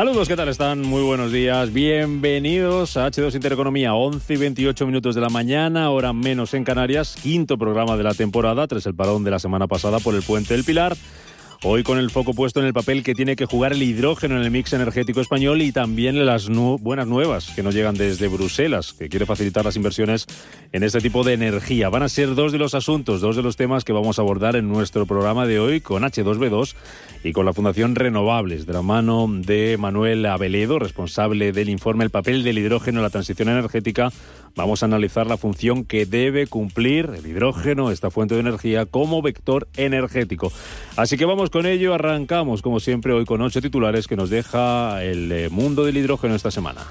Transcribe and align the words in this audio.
Saludos, 0.00 0.28
¿qué 0.28 0.34
tal 0.34 0.48
están? 0.48 0.80
Muy 0.80 1.02
buenos 1.02 1.30
días. 1.30 1.74
Bienvenidos 1.74 2.96
a 2.96 3.10
H2 3.10 3.34
Intereconomía, 3.34 3.92
11 3.92 4.32
y 4.32 4.36
28 4.38 4.86
minutos 4.86 5.14
de 5.14 5.20
la 5.20 5.28
mañana, 5.28 5.90
hora 5.90 6.14
menos 6.14 6.54
en 6.54 6.64
Canarias, 6.64 7.18
quinto 7.22 7.58
programa 7.58 7.98
de 7.98 8.04
la 8.04 8.14
temporada, 8.14 8.66
tras 8.66 8.86
el 8.86 8.94
parón 8.94 9.24
de 9.24 9.32
la 9.32 9.38
semana 9.38 9.66
pasada 9.66 9.98
por 9.98 10.14
el 10.14 10.22
Puente 10.22 10.54
del 10.54 10.64
Pilar. 10.64 10.96
Hoy 11.62 11.82
con 11.82 11.98
el 11.98 12.10
foco 12.10 12.32
puesto 12.32 12.60
en 12.60 12.66
el 12.66 12.72
papel 12.72 13.02
que 13.02 13.14
tiene 13.14 13.36
que 13.36 13.44
jugar 13.44 13.74
el 13.74 13.82
hidrógeno 13.82 14.34
en 14.34 14.42
el 14.42 14.50
mix 14.50 14.72
energético 14.72 15.20
español 15.20 15.60
y 15.60 15.72
también 15.72 16.24
las 16.24 16.48
buenas 16.48 17.06
nuevas 17.06 17.50
que 17.50 17.62
nos 17.62 17.74
llegan 17.74 17.96
desde 17.96 18.28
Bruselas, 18.28 18.94
que 18.94 19.10
quiere 19.10 19.26
facilitar 19.26 19.66
las 19.66 19.76
inversiones 19.76 20.26
en 20.72 20.84
este 20.84 21.02
tipo 21.02 21.22
de 21.22 21.34
energía. 21.34 21.90
Van 21.90 22.02
a 22.02 22.08
ser 22.08 22.34
dos 22.34 22.52
de 22.52 22.58
los 22.58 22.74
asuntos, 22.74 23.20
dos 23.20 23.36
de 23.36 23.42
los 23.42 23.56
temas 23.56 23.84
que 23.84 23.92
vamos 23.92 24.18
a 24.18 24.22
abordar 24.22 24.56
en 24.56 24.68
nuestro 24.68 25.04
programa 25.04 25.46
de 25.46 25.60
hoy 25.60 25.82
con 25.82 26.02
H2B2 26.02 26.74
y 27.24 27.32
con 27.32 27.44
la 27.44 27.52
Fundación 27.52 27.94
Renovables, 27.94 28.64
de 28.64 28.72
la 28.72 28.80
mano 28.80 29.26
de 29.28 29.76
Manuel 29.78 30.24
Abeledo, 30.24 30.78
responsable 30.78 31.52
del 31.52 31.68
informe 31.68 32.04
El 32.04 32.10
papel 32.10 32.42
del 32.42 32.56
hidrógeno 32.56 33.00
en 33.00 33.02
la 33.02 33.10
transición 33.10 33.50
energética. 33.50 34.10
Vamos 34.56 34.82
a 34.82 34.86
analizar 34.86 35.26
la 35.26 35.36
función 35.36 35.84
que 35.84 36.06
debe 36.06 36.46
cumplir 36.46 37.10
el 37.16 37.26
hidrógeno, 37.26 37.90
esta 37.90 38.10
fuente 38.10 38.34
de 38.34 38.40
energía, 38.40 38.86
como 38.86 39.22
vector 39.22 39.68
energético. 39.76 40.52
Así 40.96 41.16
que 41.16 41.24
vamos 41.24 41.50
con 41.50 41.66
ello, 41.66 41.94
arrancamos 41.94 42.62
como 42.62 42.80
siempre 42.80 43.12
hoy 43.12 43.24
con 43.24 43.42
ocho 43.42 43.60
titulares 43.60 44.06
que 44.06 44.16
nos 44.16 44.30
deja 44.30 45.02
el 45.02 45.32
eh, 45.32 45.48
mundo 45.48 45.84
del 45.84 45.96
hidrógeno 45.96 46.34
esta 46.34 46.50
semana. 46.50 46.82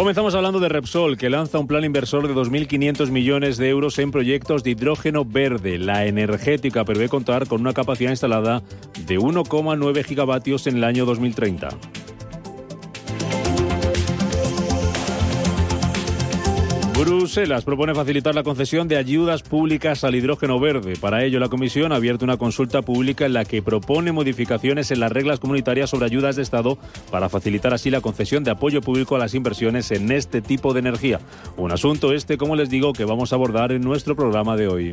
Comenzamos 0.00 0.34
hablando 0.34 0.60
de 0.60 0.70
Repsol, 0.70 1.18
que 1.18 1.28
lanza 1.28 1.58
un 1.58 1.66
plan 1.66 1.84
inversor 1.84 2.26
de 2.26 2.32
2.500 2.32 3.10
millones 3.10 3.58
de 3.58 3.68
euros 3.68 3.98
en 3.98 4.10
proyectos 4.10 4.64
de 4.64 4.70
hidrógeno 4.70 5.26
verde. 5.26 5.76
La 5.76 6.06
energética 6.06 6.86
prevé 6.86 7.10
contar 7.10 7.46
con 7.46 7.60
una 7.60 7.74
capacidad 7.74 8.08
instalada 8.08 8.62
de 9.06 9.18
1,9 9.18 10.02
gigavatios 10.02 10.66
en 10.66 10.78
el 10.78 10.84
año 10.84 11.04
2030. 11.04 11.68
Bruselas 17.00 17.64
propone 17.64 17.94
facilitar 17.94 18.34
la 18.34 18.42
concesión 18.42 18.86
de 18.86 18.98
ayudas 18.98 19.42
públicas 19.42 20.04
al 20.04 20.16
hidrógeno 20.16 20.60
verde. 20.60 20.98
Para 21.00 21.24
ello, 21.24 21.40
la 21.40 21.48
Comisión 21.48 21.92
ha 21.92 21.96
abierto 21.96 22.26
una 22.26 22.36
consulta 22.36 22.82
pública 22.82 23.24
en 23.24 23.32
la 23.32 23.46
que 23.46 23.62
propone 23.62 24.12
modificaciones 24.12 24.90
en 24.90 25.00
las 25.00 25.10
reglas 25.10 25.40
comunitarias 25.40 25.88
sobre 25.88 26.04
ayudas 26.04 26.36
de 26.36 26.42
Estado 26.42 26.76
para 27.10 27.30
facilitar 27.30 27.72
así 27.72 27.88
la 27.88 28.02
concesión 28.02 28.44
de 28.44 28.50
apoyo 28.50 28.82
público 28.82 29.16
a 29.16 29.18
las 29.18 29.34
inversiones 29.34 29.90
en 29.92 30.12
este 30.12 30.42
tipo 30.42 30.74
de 30.74 30.80
energía. 30.80 31.20
Un 31.56 31.72
asunto 31.72 32.12
este, 32.12 32.36
como 32.36 32.54
les 32.54 32.68
digo, 32.68 32.92
que 32.92 33.06
vamos 33.06 33.32
a 33.32 33.36
abordar 33.36 33.72
en 33.72 33.80
nuestro 33.80 34.14
programa 34.14 34.58
de 34.58 34.68
hoy. 34.68 34.92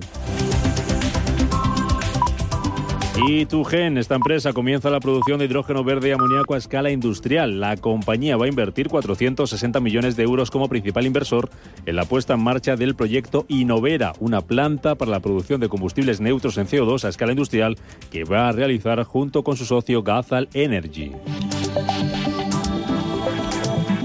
Y 3.26 3.48
Tugen, 3.48 3.98
esta 3.98 4.14
empresa 4.14 4.54
comienza 4.54 4.92
la 4.92 5.00
producción 5.00 5.40
de 5.40 5.46
hidrógeno 5.46 5.84
verde 5.84 6.10
y 6.10 6.12
amoníaco 6.12 6.54
a 6.54 6.58
escala 6.58 6.92
industrial. 6.92 7.60
La 7.60 7.76
compañía 7.76 8.38
va 8.38 8.46
a 8.46 8.50
invertir 8.50 8.90
460 8.90 9.80
millones 9.80 10.16
de 10.16 10.24
euros 10.24 10.52
como 10.52 10.70
principal 10.70 11.06
inversor 11.06 11.50
en 11.86 11.96
la 11.96 12.06
puesta 12.06 12.36
en 12.36 12.42
marcha 12.42 12.76
del 12.76 12.96
proyecto 12.96 13.46
Innovera, 13.48 14.14
una 14.20 14.42
planta 14.42 14.96
para 14.96 15.12
la 15.12 15.20
producción 15.20 15.60
de 15.60 15.70
combustibles 15.70 16.22
neutros 16.22 16.58
en 16.58 16.68
CO2 16.68 17.06
a 17.06 17.10
escala 17.10 17.32
industrial 17.32 17.78
que 18.12 18.24
va 18.24 18.50
a 18.50 18.52
realizar 18.52 19.04
junto 19.04 19.44
con 19.44 19.58
su 19.58 19.66
socio 19.66 20.04
Gazal 20.04 20.48
Energy. 20.54 21.14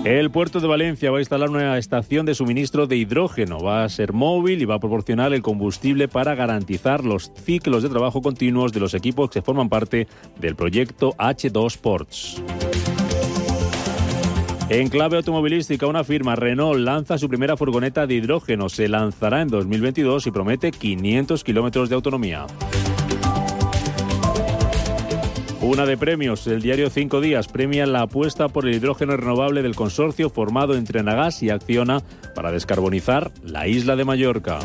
El 0.04 0.32
puerto 0.32 0.58
de 0.58 0.66
Valencia 0.66 1.12
va 1.12 1.18
a 1.18 1.20
instalar 1.20 1.48
una 1.48 1.78
estación 1.78 2.26
de 2.26 2.34
suministro 2.34 2.88
de 2.88 2.96
hidrógeno. 2.96 3.60
Va 3.60 3.84
a 3.84 3.88
ser 3.88 4.12
móvil 4.12 4.60
y 4.60 4.64
va 4.64 4.74
a 4.74 4.80
proporcionar 4.80 5.32
el 5.32 5.42
combustible 5.42 6.08
para 6.08 6.34
garantizar 6.34 7.04
los 7.04 7.30
ciclos 7.32 7.84
de 7.84 7.88
trabajo 7.88 8.20
continuos 8.20 8.72
de 8.72 8.80
los 8.80 8.94
equipos 8.94 9.30
que 9.30 9.42
forman 9.42 9.68
parte 9.68 10.08
del 10.40 10.56
proyecto 10.56 11.12
H2 11.18 11.78
Ports. 11.78 12.42
En 14.70 14.88
clave 14.88 15.18
automovilística, 15.18 15.86
una 15.86 16.02
firma 16.02 16.34
Renault 16.34 16.80
lanza 16.80 17.16
su 17.16 17.28
primera 17.28 17.56
furgoneta 17.56 18.04
de 18.08 18.14
hidrógeno. 18.14 18.68
Se 18.68 18.88
lanzará 18.88 19.40
en 19.42 19.48
2022 19.48 20.26
y 20.26 20.30
promete 20.32 20.72
500 20.72 21.44
kilómetros 21.44 21.88
de 21.88 21.94
autonomía. 21.94 22.46
Una 25.62 25.86
de 25.86 25.96
premios. 25.96 26.48
El 26.48 26.60
diario 26.60 26.90
Cinco 26.90 27.20
Días 27.20 27.46
premia 27.46 27.86
la 27.86 28.02
apuesta 28.02 28.48
por 28.48 28.66
el 28.66 28.74
hidrógeno 28.74 29.16
renovable 29.16 29.62
del 29.62 29.76
consorcio 29.76 30.28
formado 30.28 30.74
entre 30.74 31.04
Nagas 31.04 31.40
y 31.44 31.50
Acciona 31.50 32.02
para 32.34 32.50
descarbonizar 32.50 33.30
la 33.44 33.68
isla 33.68 33.94
de 33.94 34.04
Mallorca. 34.04 34.58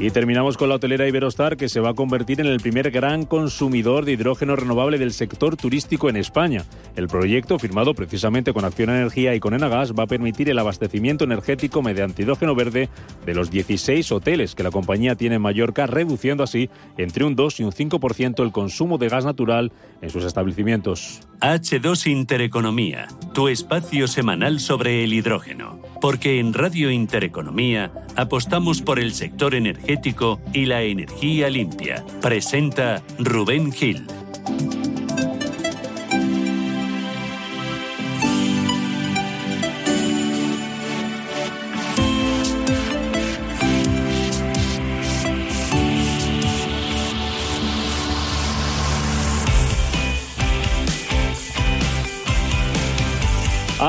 Y 0.00 0.12
terminamos 0.12 0.56
con 0.56 0.68
la 0.68 0.76
hotelera 0.76 1.08
Iberostar, 1.08 1.56
que 1.56 1.68
se 1.68 1.80
va 1.80 1.90
a 1.90 1.94
convertir 1.94 2.40
en 2.40 2.46
el 2.46 2.60
primer 2.60 2.92
gran 2.92 3.24
consumidor 3.24 4.04
de 4.04 4.12
hidrógeno 4.12 4.54
renovable 4.54 4.96
del 4.96 5.12
sector 5.12 5.56
turístico 5.56 6.08
en 6.08 6.16
España. 6.16 6.64
El 6.94 7.08
proyecto, 7.08 7.58
firmado 7.58 7.94
precisamente 7.94 8.52
con 8.52 8.64
Acción 8.64 8.90
Energía 8.90 9.34
y 9.34 9.40
con 9.40 9.54
Enagas, 9.54 9.94
va 9.94 10.04
a 10.04 10.06
permitir 10.06 10.50
el 10.50 10.58
abastecimiento 10.60 11.24
energético 11.24 11.82
mediante 11.82 12.22
hidrógeno 12.22 12.54
verde 12.54 12.88
de 13.26 13.34
los 13.34 13.50
16 13.50 14.12
hoteles 14.12 14.54
que 14.54 14.62
la 14.62 14.70
compañía 14.70 15.16
tiene 15.16 15.34
en 15.34 15.42
Mallorca, 15.42 15.88
reduciendo 15.88 16.44
así 16.44 16.70
entre 16.96 17.24
un 17.24 17.34
2 17.34 17.58
y 17.58 17.64
un 17.64 17.72
5% 17.72 18.44
el 18.44 18.52
consumo 18.52 18.98
de 18.98 19.08
gas 19.08 19.24
natural 19.24 19.72
en 20.00 20.10
sus 20.10 20.24
establecimientos. 20.24 21.22
H2 21.40 22.06
Intereconomía, 22.06 23.08
tu 23.34 23.48
espacio 23.48 24.06
semanal 24.06 24.60
sobre 24.60 25.02
el 25.02 25.12
hidrógeno. 25.12 25.80
Porque 26.00 26.38
en 26.38 26.54
Radio 26.54 26.90
Intereconomía 26.90 27.90
apostamos 28.16 28.82
por 28.82 28.98
el 28.98 29.12
sector 29.12 29.54
energético 29.54 30.40
y 30.52 30.66
la 30.66 30.82
energía 30.82 31.50
limpia. 31.50 32.04
Presenta 32.20 33.02
Rubén 33.18 33.72
Gil. 33.72 34.06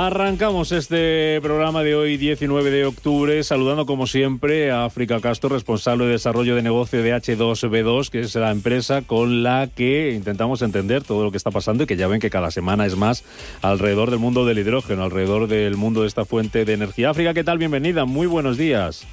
Arrancamos 0.09 0.71
este 0.71 1.39
programa 1.39 1.83
de 1.83 1.93
hoy, 1.93 2.17
19 2.17 2.71
de 2.71 2.83
octubre, 2.87 3.43
saludando 3.43 3.85
como 3.85 4.07
siempre 4.07 4.71
a 4.71 4.85
África 4.85 5.19
Castro, 5.21 5.49
responsable 5.49 6.05
de 6.05 6.13
desarrollo 6.13 6.55
de 6.55 6.63
negocio 6.63 7.03
de 7.03 7.13
H2B2, 7.13 8.09
que 8.09 8.21
es 8.21 8.33
la 8.33 8.49
empresa 8.49 9.03
con 9.03 9.43
la 9.43 9.69
que 9.75 10.13
intentamos 10.15 10.63
entender 10.63 11.03
todo 11.03 11.23
lo 11.23 11.29
que 11.29 11.37
está 11.37 11.51
pasando 11.51 11.83
y 11.83 11.85
que 11.85 11.95
ya 11.95 12.07
ven 12.07 12.19
que 12.19 12.31
cada 12.31 12.49
semana 12.49 12.87
es 12.87 12.95
más 12.95 13.23
alrededor 13.61 14.09
del 14.09 14.17
mundo 14.17 14.47
del 14.47 14.57
hidrógeno, 14.57 15.03
alrededor 15.03 15.47
del 15.47 15.75
mundo 15.75 16.01
de 16.01 16.07
esta 16.07 16.25
fuente 16.25 16.65
de 16.65 16.73
energía. 16.73 17.11
África, 17.11 17.35
¿qué 17.35 17.43
tal? 17.43 17.59
Bienvenida, 17.59 18.05
muy 18.05 18.25
buenos 18.25 18.57
días. 18.57 19.05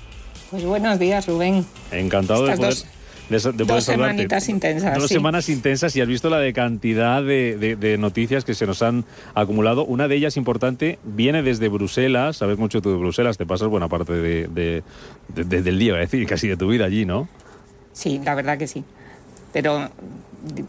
Pues 0.51 0.65
buenos 0.65 0.99
días, 0.99 1.27
Rubén. 1.27 1.67
Encantado 1.93 2.47
de 2.47 2.57
poder, 2.57 2.71
dos- 2.71 2.87
de, 3.29 3.37
de 3.39 3.41
poder 3.53 3.67
dos 3.67 3.85
semanitas 3.85 4.49
intensas, 4.49 4.95
Dos 4.99 5.09
sí. 5.09 5.15
semanas 5.15 5.49
intensas 5.49 5.95
y 5.97 6.01
has 6.01 6.09
visto 6.09 6.31
la 6.31 6.39
de 6.39 6.53
cantidad 6.53 7.23
de, 7.23 7.57
de- 7.57 7.77
de 7.77 7.99
noticias 7.99 8.45
que 8.45 8.55
se 8.55 8.67
nos 8.67 8.83
han 8.83 9.05
acumulado. 9.35 9.85
Una 9.85 10.07
de 10.09 10.17
ellas 10.17 10.37
importante 10.37 10.99
viene 11.05 11.43
desde 11.43 11.69
Bruselas. 11.69 12.37
Sabes 12.37 12.59
mucho 12.59 12.81
tú 12.81 12.91
de 12.91 12.97
Bruselas, 12.97 13.37
te 13.39 13.47
pasas 13.47 13.69
buena 13.69 13.89
parte 13.89 14.13
de, 14.13 14.47
de- 14.49 14.83
de- 15.35 15.45
de- 15.45 15.63
del 15.63 15.79
día, 15.79 15.95
a 15.95 15.99
decir, 15.99 16.27
casi 16.27 16.49
de 16.49 16.57
tu 16.57 16.69
vida 16.69 16.85
allí, 16.85 17.05
¿no? 17.05 17.29
Sí, 17.93 18.21
la 18.25 18.35
verdad 18.35 18.59
que 18.59 18.67
sí. 18.67 18.85
Pero 19.53 19.89
di- 20.55 20.65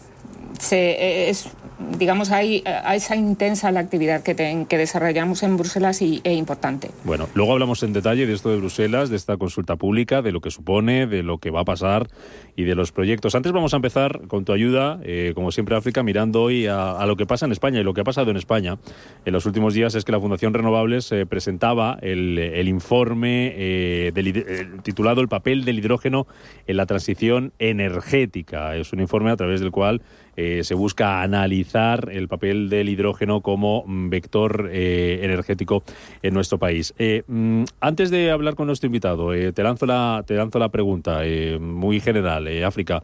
se, 0.59 1.29
es, 1.29 1.49
digamos, 1.97 2.31
hay, 2.31 2.63
hay 2.65 2.97
esa 2.97 3.15
intensa 3.15 3.71
la 3.71 3.79
actividad 3.79 4.23
que, 4.23 4.35
que 4.67 4.77
desarrollamos 4.77 5.43
en 5.43 5.57
Bruselas 5.57 6.01
y, 6.01 6.21
e 6.23 6.33
importante. 6.33 6.91
Bueno, 7.03 7.27
luego 7.33 7.53
hablamos 7.53 7.83
en 7.83 7.93
detalle 7.93 8.25
de 8.25 8.33
esto 8.33 8.49
de 8.49 8.57
Bruselas, 8.57 9.09
de 9.09 9.15
esta 9.15 9.37
consulta 9.37 9.75
pública, 9.75 10.21
de 10.21 10.31
lo 10.31 10.41
que 10.41 10.51
supone, 10.51 11.07
de 11.07 11.23
lo 11.23 11.37
que 11.37 11.51
va 11.51 11.61
a 11.61 11.65
pasar 11.65 12.07
y 12.55 12.63
de 12.63 12.75
los 12.75 12.91
proyectos. 12.91 13.35
Antes 13.35 13.51
vamos 13.51 13.73
a 13.73 13.77
empezar 13.77 14.21
con 14.27 14.45
tu 14.45 14.53
ayuda, 14.53 14.99
eh, 15.03 15.33
como 15.35 15.51
siempre 15.51 15.75
África, 15.75 16.03
mirando 16.03 16.43
hoy 16.43 16.67
a, 16.67 17.05
lo 17.05 17.15
que 17.15 17.25
pasa 17.25 17.45
en 17.45 17.51
España 17.51 17.79
y 17.79 17.83
lo 17.83 17.93
que 17.93 18.01
ha 18.01 18.03
pasado 18.03 18.31
en 18.31 18.37
España 18.37 18.77
en 19.25 19.33
los 19.33 19.45
últimos 19.45 19.73
días 19.73 19.95
es 19.95 20.03
que 20.03 20.11
la 20.11 20.19
Fundación 20.19 20.53
Renovables 20.53 21.11
eh, 21.11 21.25
presentaba 21.25 21.97
el, 22.01 22.37
el 22.37 22.67
informe 22.67 23.53
eh, 23.55 24.11
eh, 24.15 24.67
titulado 24.83 25.21
El 25.21 25.27
papel 25.27 25.65
del 25.65 25.79
hidrógeno 25.79 26.27
en 26.65 26.77
la 26.77 26.85
transición 26.85 27.53
energética. 27.59 28.75
Es 28.75 28.93
un 28.93 28.99
informe 28.99 29.31
a 29.31 29.35
través 29.35 29.61
del 29.61 29.71
cual 29.71 30.01
eh, 30.39 30.63
se 30.63 30.75
busca 30.75 31.23
analizar 31.23 32.09
el 32.11 32.27
papel 32.27 32.69
del 32.69 32.89
hidrógeno 32.89 33.41
como 33.41 33.83
mm, 33.87 34.09
vector 34.09 34.69
eh, 34.71 35.21
energético 35.23 35.81
en 36.21 36.35
nuestro 36.35 36.59
país. 36.59 36.93
Eh, 36.99 37.23
mm, 37.25 37.63
antes 37.81 38.11
de 38.11 38.29
hablar 38.29 38.53
con 38.53 38.67
nuestro 38.67 38.85
invitado, 38.85 39.31
te, 39.31 39.63
lanzo 39.63 39.87
la, 39.87 40.23
te 40.27 40.35
lanzo 40.35 40.59
la 40.59 40.69
pregunta 40.69 41.21
muy 41.59 41.99
general, 41.99 42.47
África. 42.63 43.01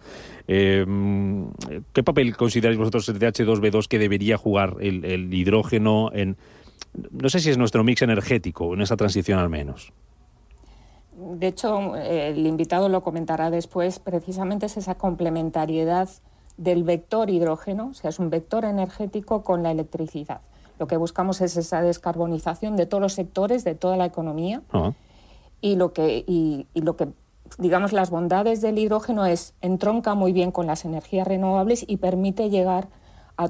Mm, 0.47 1.45
¿Qué 1.91 2.03
papel 2.03 2.37
consideráis 2.37 2.77
vosotros 2.77 3.07
de 3.07 3.27
H2B2 3.27 3.87
que 3.87 3.97
debería 3.97 4.37
jugar 4.37 4.75
el, 4.79 5.03
el 5.03 5.33
hidrógeno 5.33 6.11
en, 6.13 6.37
no 7.09 7.29
sé 7.29 7.39
si 7.39 7.49
es 7.49 7.57
nuestro 7.57 7.83
mix 7.83 8.03
energético, 8.03 8.75
en 8.75 8.81
esa 8.81 8.95
transición 8.95 9.39
al 9.39 9.49
menos? 9.49 9.91
De 11.17 11.47
hecho, 11.47 11.95
el 11.95 12.45
invitado 12.45 12.89
lo 12.89 13.01
comentará 13.01 13.49
después, 13.49 13.97
precisamente 13.97 14.67
es 14.67 14.77
esa 14.77 14.95
complementariedad 14.95 16.09
del 16.57 16.83
vector 16.83 17.29
hidrógeno, 17.29 17.89
o 17.91 17.93
sea, 17.93 18.09
es 18.09 18.19
un 18.19 18.29
vector 18.29 18.65
energético 18.65 19.43
con 19.43 19.63
la 19.63 19.71
electricidad. 19.71 20.41
Lo 20.79 20.87
que 20.87 20.97
buscamos 20.97 21.41
es 21.41 21.57
esa 21.57 21.81
descarbonización 21.81 22.75
de 22.75 22.85
todos 22.85 23.01
los 23.01 23.13
sectores, 23.13 23.63
de 23.63 23.75
toda 23.75 23.97
la 23.97 24.05
economía, 24.05 24.61
Ah, 24.71 24.93
y 25.61 25.75
lo 25.77 25.93
que, 25.93 26.25
y, 26.27 26.67
y 26.73 26.81
lo 26.81 26.97
que 26.97 27.07
digamos, 27.57 27.93
las 27.93 28.09
bondades 28.09 28.61
del 28.61 28.77
hidrógeno 28.77 29.25
es 29.25 29.53
entronca 29.61 30.15
muy 30.15 30.33
bien 30.33 30.51
con 30.51 30.65
las 30.67 30.85
energías 30.85 31.27
renovables 31.27 31.85
y 31.87 31.97
permite 31.97 32.49
llegar 32.49 32.85
a 32.85 33.02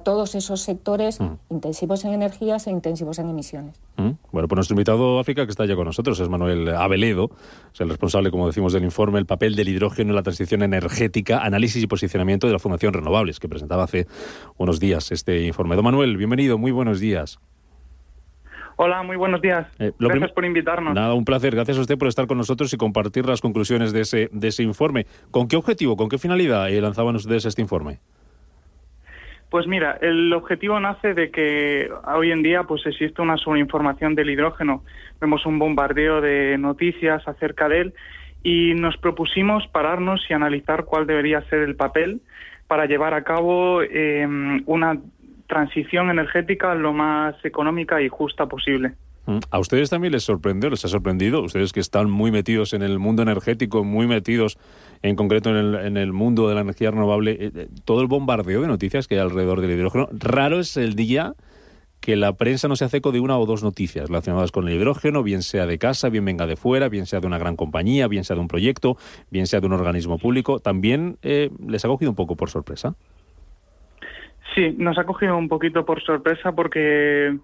todos 0.03 0.35
esos 0.35 0.61
sectores 0.61 1.19
intensivos 1.49 2.05
en 2.05 2.13
energías 2.13 2.67
e 2.67 2.71
intensivos 2.71 3.19
en 3.19 3.29
emisiones. 3.29 3.81
Mm. 3.97 4.11
Bueno, 4.31 4.47
pues 4.47 4.55
nuestro 4.55 4.73
invitado 4.73 5.19
África, 5.19 5.45
que 5.45 5.51
está 5.51 5.65
ya 5.65 5.75
con 5.75 5.85
nosotros, 5.85 6.19
es 6.19 6.29
Manuel 6.29 6.69
Abeledo, 6.69 7.31
es 7.73 7.81
el 7.81 7.89
responsable, 7.89 8.31
como 8.31 8.47
decimos, 8.47 8.73
del 8.73 8.83
informe 8.83 9.19
El 9.19 9.25
papel 9.25 9.55
del 9.55 9.69
hidrógeno 9.69 10.11
en 10.11 10.15
la 10.15 10.23
transición 10.23 10.63
energética, 10.63 11.43
análisis 11.43 11.83
y 11.83 11.87
posicionamiento 11.87 12.47
de 12.47 12.53
la 12.53 12.59
Fundación 12.59 12.93
Renovables, 12.93 13.39
que 13.39 13.49
presentaba 13.49 13.83
hace 13.83 14.07
unos 14.57 14.79
días 14.79 15.11
este 15.11 15.45
informe. 15.45 15.75
Don 15.75 15.85
Manuel, 15.85 16.17
bienvenido, 16.17 16.57
muy 16.57 16.71
buenos 16.71 16.99
días. 16.99 17.39
Hola, 18.75 19.03
muy 19.03 19.17
buenos 19.17 19.41
días. 19.41 19.67
Eh, 19.79 19.91
lo 19.99 20.09
Gracias 20.09 20.31
por 20.31 20.45
invitarnos. 20.45 20.95
Nada, 20.95 21.13
un 21.13 21.25
placer. 21.25 21.53
Gracias 21.53 21.77
a 21.77 21.81
usted 21.81 21.97
por 21.97 22.07
estar 22.07 22.25
con 22.25 22.37
nosotros 22.37 22.73
y 22.73 22.77
compartir 22.77 23.25
las 23.25 23.39
conclusiones 23.39 23.93
de 23.93 24.01
ese, 24.01 24.29
de 24.31 24.47
ese 24.47 24.63
informe. 24.63 25.05
¿Con 25.29 25.47
qué 25.47 25.57
objetivo, 25.57 25.95
con 25.95 26.09
qué 26.09 26.17
finalidad 26.17 26.69
eh, 26.71 26.81
lanzaban 26.81 27.15
ustedes 27.15 27.45
este 27.45 27.61
informe? 27.61 27.99
Pues 29.53 29.67
mira, 29.67 29.99
el 30.01 30.33
objetivo 30.33 30.79
nace 30.79 31.13
de 31.13 31.29
que 31.29 31.87
hoy 32.11 32.31
en 32.31 32.41
día 32.41 32.63
pues 32.63 32.83
existe 32.87 33.21
una 33.21 33.37
sobreinformación 33.37 34.15
del 34.15 34.31
hidrógeno. 34.31 34.83
Vemos 35.21 35.45
un 35.45 35.59
bombardeo 35.59 36.21
de 36.21 36.57
noticias 36.57 37.21
acerca 37.27 37.69
de 37.69 37.81
él 37.81 37.93
y 38.41 38.73
nos 38.73 38.97
propusimos 38.97 39.67
pararnos 39.67 40.21
y 40.27 40.33
analizar 40.33 40.85
cuál 40.85 41.05
debería 41.05 41.47
ser 41.49 41.59
el 41.59 41.75
papel 41.75 42.21
para 42.65 42.87
llevar 42.87 43.13
a 43.13 43.23
cabo 43.23 43.83
eh, 43.83 44.27
una 44.65 44.97
transición 45.45 46.09
energética 46.09 46.73
lo 46.73 46.91
más 46.91 47.35
económica 47.45 48.01
y 48.01 48.09
justa 48.09 48.47
posible. 48.47 48.93
Mm. 49.27 49.37
¿A 49.51 49.59
ustedes 49.59 49.91
también 49.91 50.13
les 50.13 50.23
sorprendió, 50.23 50.71
les 50.71 50.83
ha 50.83 50.87
sorprendido? 50.87 51.43
Ustedes 51.43 51.73
que 51.73 51.79
están 51.79 52.09
muy 52.09 52.31
metidos 52.31 52.73
en 52.73 52.81
el 52.81 52.97
mundo 52.97 53.21
energético, 53.21 53.83
muy 53.83 54.07
metidos 54.07 54.57
en 55.03 55.15
concreto 55.17 55.49
en 55.49 55.57
el, 55.57 55.75
en 55.75 55.97
el 55.97 56.13
mundo 56.13 56.47
de 56.47 56.55
la 56.55 56.61
energía 56.61 56.89
renovable, 56.89 57.31
eh, 57.31 57.51
eh, 57.53 57.67
todo 57.85 58.01
el 58.01 58.07
bombardeo 58.07 58.61
de 58.61 58.67
noticias 58.67 59.07
que 59.07 59.15
hay 59.15 59.21
alrededor 59.21 59.61
del 59.61 59.71
hidrógeno. 59.71 60.07
Raro 60.11 60.59
es 60.59 60.77
el 60.77 60.95
día 60.95 61.33
que 61.99 62.15
la 62.15 62.33
prensa 62.33 62.67
no 62.67 62.75
se 62.75 62.85
hace 62.85 62.97
eco 62.97 63.11
de 63.11 63.19
una 63.19 63.37
o 63.37 63.45
dos 63.45 63.63
noticias 63.63 64.07
relacionadas 64.07 64.51
con 64.51 64.67
el 64.67 64.75
hidrógeno, 64.75 65.21
bien 65.23 65.41
sea 65.41 65.65
de 65.65 65.77
casa, 65.77 66.09
bien 66.09 66.25
venga 66.25 66.47
de 66.47 66.55
fuera, 66.55 66.89
bien 66.89 67.05
sea 67.05 67.19
de 67.19 67.27
una 67.27 67.37
gran 67.37 67.55
compañía, 67.55 68.07
bien 68.07 68.23
sea 68.23 68.35
de 68.35 68.41
un 68.41 68.47
proyecto, 68.47 68.97
bien 69.29 69.45
sea 69.45 69.59
de 69.59 69.67
un 69.67 69.73
organismo 69.73 70.17
público. 70.17 70.59
¿También 70.59 71.17
eh, 71.21 71.49
les 71.65 71.85
ha 71.85 71.87
cogido 71.89 72.11
un 72.11 72.15
poco 72.15 72.35
por 72.35 72.49
sorpresa? 72.49 72.95
Sí, 74.55 74.73
nos 74.77 74.97
ha 74.97 75.05
cogido 75.05 75.37
un 75.37 75.47
poquito 75.47 75.85
por 75.85 76.03
sorpresa 76.03 76.51
porque 76.51 77.37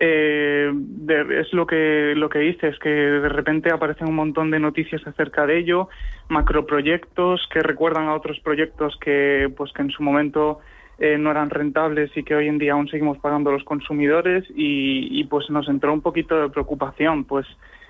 eh, 0.00 0.70
de- 0.74 1.40
es 1.40 1.52
lo 1.52 1.66
que 1.66 2.14
lo 2.16 2.28
que 2.28 2.40
dices, 2.40 2.78
que 2.78 2.88
de 2.90 3.28
repente 3.28 3.72
aparecen 3.72 4.08
un 4.08 4.16
montón 4.16 4.50
de 4.50 4.58
noticias 4.58 5.06
acerca 5.06 5.46
de 5.46 5.58
ello, 5.58 5.88
macroproyectos 6.28 7.46
que 7.52 7.62
recuerdan 7.62 8.08
a 8.08 8.14
otros 8.14 8.40
proyectos 8.40 8.96
que 9.00 9.50
pues 9.56 9.72
que 9.72 9.82
en 9.82 9.90
su 9.90 10.02
momento 10.02 10.60
eh, 10.98 11.16
no 11.18 11.30
eran 11.30 11.50
rentables 11.50 12.10
y 12.16 12.22
que 12.22 12.34
hoy 12.34 12.48
en 12.48 12.58
día 12.58 12.72
aún 12.72 12.88
seguimos 12.88 13.18
pagando 13.18 13.50
los 13.52 13.64
consumidores 13.64 14.44
y, 14.54 15.08
y, 15.20 15.24
pues 15.24 15.50
nos 15.50 15.68
entró 15.68 15.92
un 15.92 16.00
poquito 16.02 16.40
de 16.40 16.50
preocupación, 16.50 17.24
pues 17.24 17.46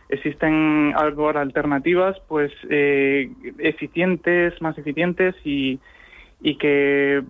existen 0.09 0.95
algo 0.97 1.29
alternativas 1.31 2.17
pues 2.29 2.53
eh, 2.71 3.31
eficientes, 3.59 4.61
más 4.61 4.77
eficientes 4.79 5.35
y 5.45 5.79
y 6.41 6.57
que 6.57 7.23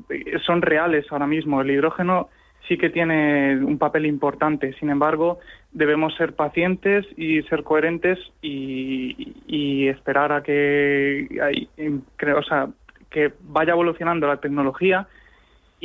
son 0.45 0.61
reales 0.61 1.07
ahora 1.11 1.27
mismo. 1.27 1.61
El 1.61 1.71
hidrógeno 1.71 2.29
sí 2.69 2.79
que 2.79 2.91
tiene 2.91 3.59
un 3.59 3.79
papel 3.79 4.07
importante, 4.07 4.73
sin 4.75 4.91
embargo, 4.91 5.39
debemos 5.73 6.15
ser 6.15 6.35
pacientes 6.35 7.07
y 7.17 7.43
ser 7.43 7.63
coherentes 7.63 8.19
y, 8.43 9.89
esperar 9.89 10.33
a 10.33 10.43
que, 10.43 11.29
em, 11.77 12.01
creo, 12.17 12.39
o 12.39 12.43
sea, 12.43 12.69
que 13.11 13.33
vaya 13.43 13.73
evolucionando 13.73 14.27
la 14.27 14.39
tecnología 14.39 15.07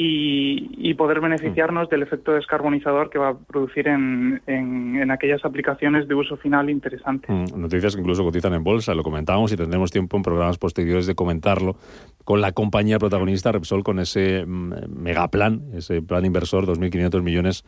y, 0.01 0.69
y 0.77 0.93
poder 0.93 1.19
beneficiarnos 1.19 1.89
del 1.89 2.03
efecto 2.03 2.31
descarbonizador 2.31 3.09
que 3.09 3.19
va 3.19 3.31
a 3.31 3.37
producir 3.37 3.89
en, 3.89 4.41
en, 4.47 4.95
en 4.95 5.11
aquellas 5.11 5.43
aplicaciones 5.43 6.07
de 6.07 6.15
uso 6.15 6.37
final 6.37 6.69
interesante. 6.69 7.29
Mm, 7.29 7.59
Noticias 7.59 7.95
que 7.95 7.99
incluso 7.99 8.23
cotizan 8.23 8.53
en 8.53 8.63
bolsa, 8.63 8.95
lo 8.95 9.03
comentábamos 9.03 9.51
y 9.51 9.57
tendremos 9.57 9.91
tiempo 9.91 10.15
en 10.15 10.23
programas 10.23 10.57
posteriores 10.57 11.05
de 11.05 11.15
comentarlo 11.15 11.75
con 12.23 12.39
la 12.39 12.53
compañía 12.53 12.97
protagonista 12.97 13.51
Repsol 13.51 13.83
con 13.83 13.99
ese 13.99 14.45
mm, 14.45 15.01
megaplan, 15.01 15.63
ese 15.73 16.01
plan 16.01 16.23
inversor, 16.23 16.65
2.500 16.65 17.21
millones 17.21 17.65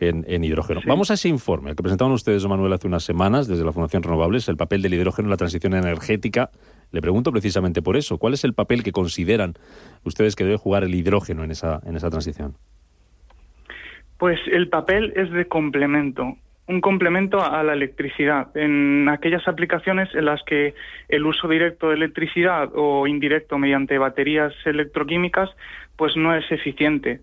en, 0.00 0.26
en 0.28 0.44
hidrógeno. 0.44 0.82
Sí. 0.82 0.86
Vamos 0.86 1.10
a 1.10 1.14
ese 1.14 1.30
informe 1.30 1.74
que 1.74 1.82
presentaban 1.82 2.12
ustedes, 2.12 2.46
Manuel, 2.46 2.74
hace 2.74 2.88
unas 2.88 3.04
semanas 3.04 3.48
desde 3.48 3.64
la 3.64 3.72
Fundación 3.72 4.02
Renovables, 4.02 4.50
el 4.50 4.58
papel 4.58 4.82
del 4.82 4.92
hidrógeno 4.92 5.28
en 5.28 5.30
la 5.30 5.38
transición 5.38 5.72
energética. 5.72 6.50
Le 6.92 7.00
pregunto 7.00 7.30
precisamente 7.30 7.82
por 7.82 7.96
eso, 7.96 8.18
¿cuál 8.18 8.34
es 8.34 8.44
el 8.44 8.54
papel 8.54 8.82
que 8.82 8.92
consideran 8.92 9.54
ustedes 10.04 10.34
que 10.36 10.44
debe 10.44 10.56
jugar 10.56 10.84
el 10.84 10.94
hidrógeno 10.94 11.44
en 11.44 11.50
esa, 11.50 11.80
en 11.84 11.96
esa 11.96 12.10
transición? 12.10 12.54
Pues 14.18 14.38
el 14.52 14.68
papel 14.68 15.12
es 15.16 15.30
de 15.30 15.46
complemento, 15.46 16.36
un 16.70 16.80
complemento 16.80 17.42
a 17.42 17.62
la 17.62 17.72
electricidad. 17.72 18.56
En 18.56 19.08
aquellas 19.08 19.46
aplicaciones 19.48 20.08
en 20.14 20.24
las 20.24 20.42
que 20.44 20.74
el 21.08 21.26
uso 21.26 21.48
directo 21.48 21.88
de 21.88 21.94
electricidad 21.94 22.70
o 22.74 23.06
indirecto 23.06 23.58
mediante 23.58 23.98
baterías 23.98 24.52
electroquímicas 24.64 25.50
pues 25.96 26.16
no 26.16 26.34
es 26.34 26.44
eficiente. 26.50 27.20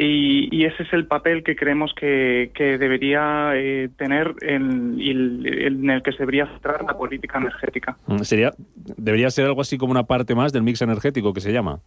Y, 0.00 0.48
y 0.56 0.64
ese 0.64 0.84
es 0.84 0.92
el 0.92 1.06
papel 1.06 1.42
que 1.42 1.56
creemos 1.56 1.92
que, 1.92 2.52
que 2.54 2.78
debería 2.78 3.50
eh, 3.56 3.88
tener 3.96 4.32
en, 4.42 4.96
en 5.00 5.90
el 5.90 6.02
que 6.02 6.12
se 6.12 6.18
debería 6.18 6.46
centrar 6.46 6.84
la 6.84 6.96
política 6.96 7.38
energética. 7.38 7.96
Mm, 8.06 8.18
Sería, 8.18 8.52
debería 8.96 9.28
ser 9.30 9.46
algo 9.46 9.60
así 9.60 9.76
como 9.76 9.90
una 9.90 10.04
parte 10.04 10.36
más 10.36 10.52
del 10.52 10.62
mix 10.62 10.80
energético 10.82 11.34
que 11.34 11.40
se 11.40 11.52
llama. 11.52 11.80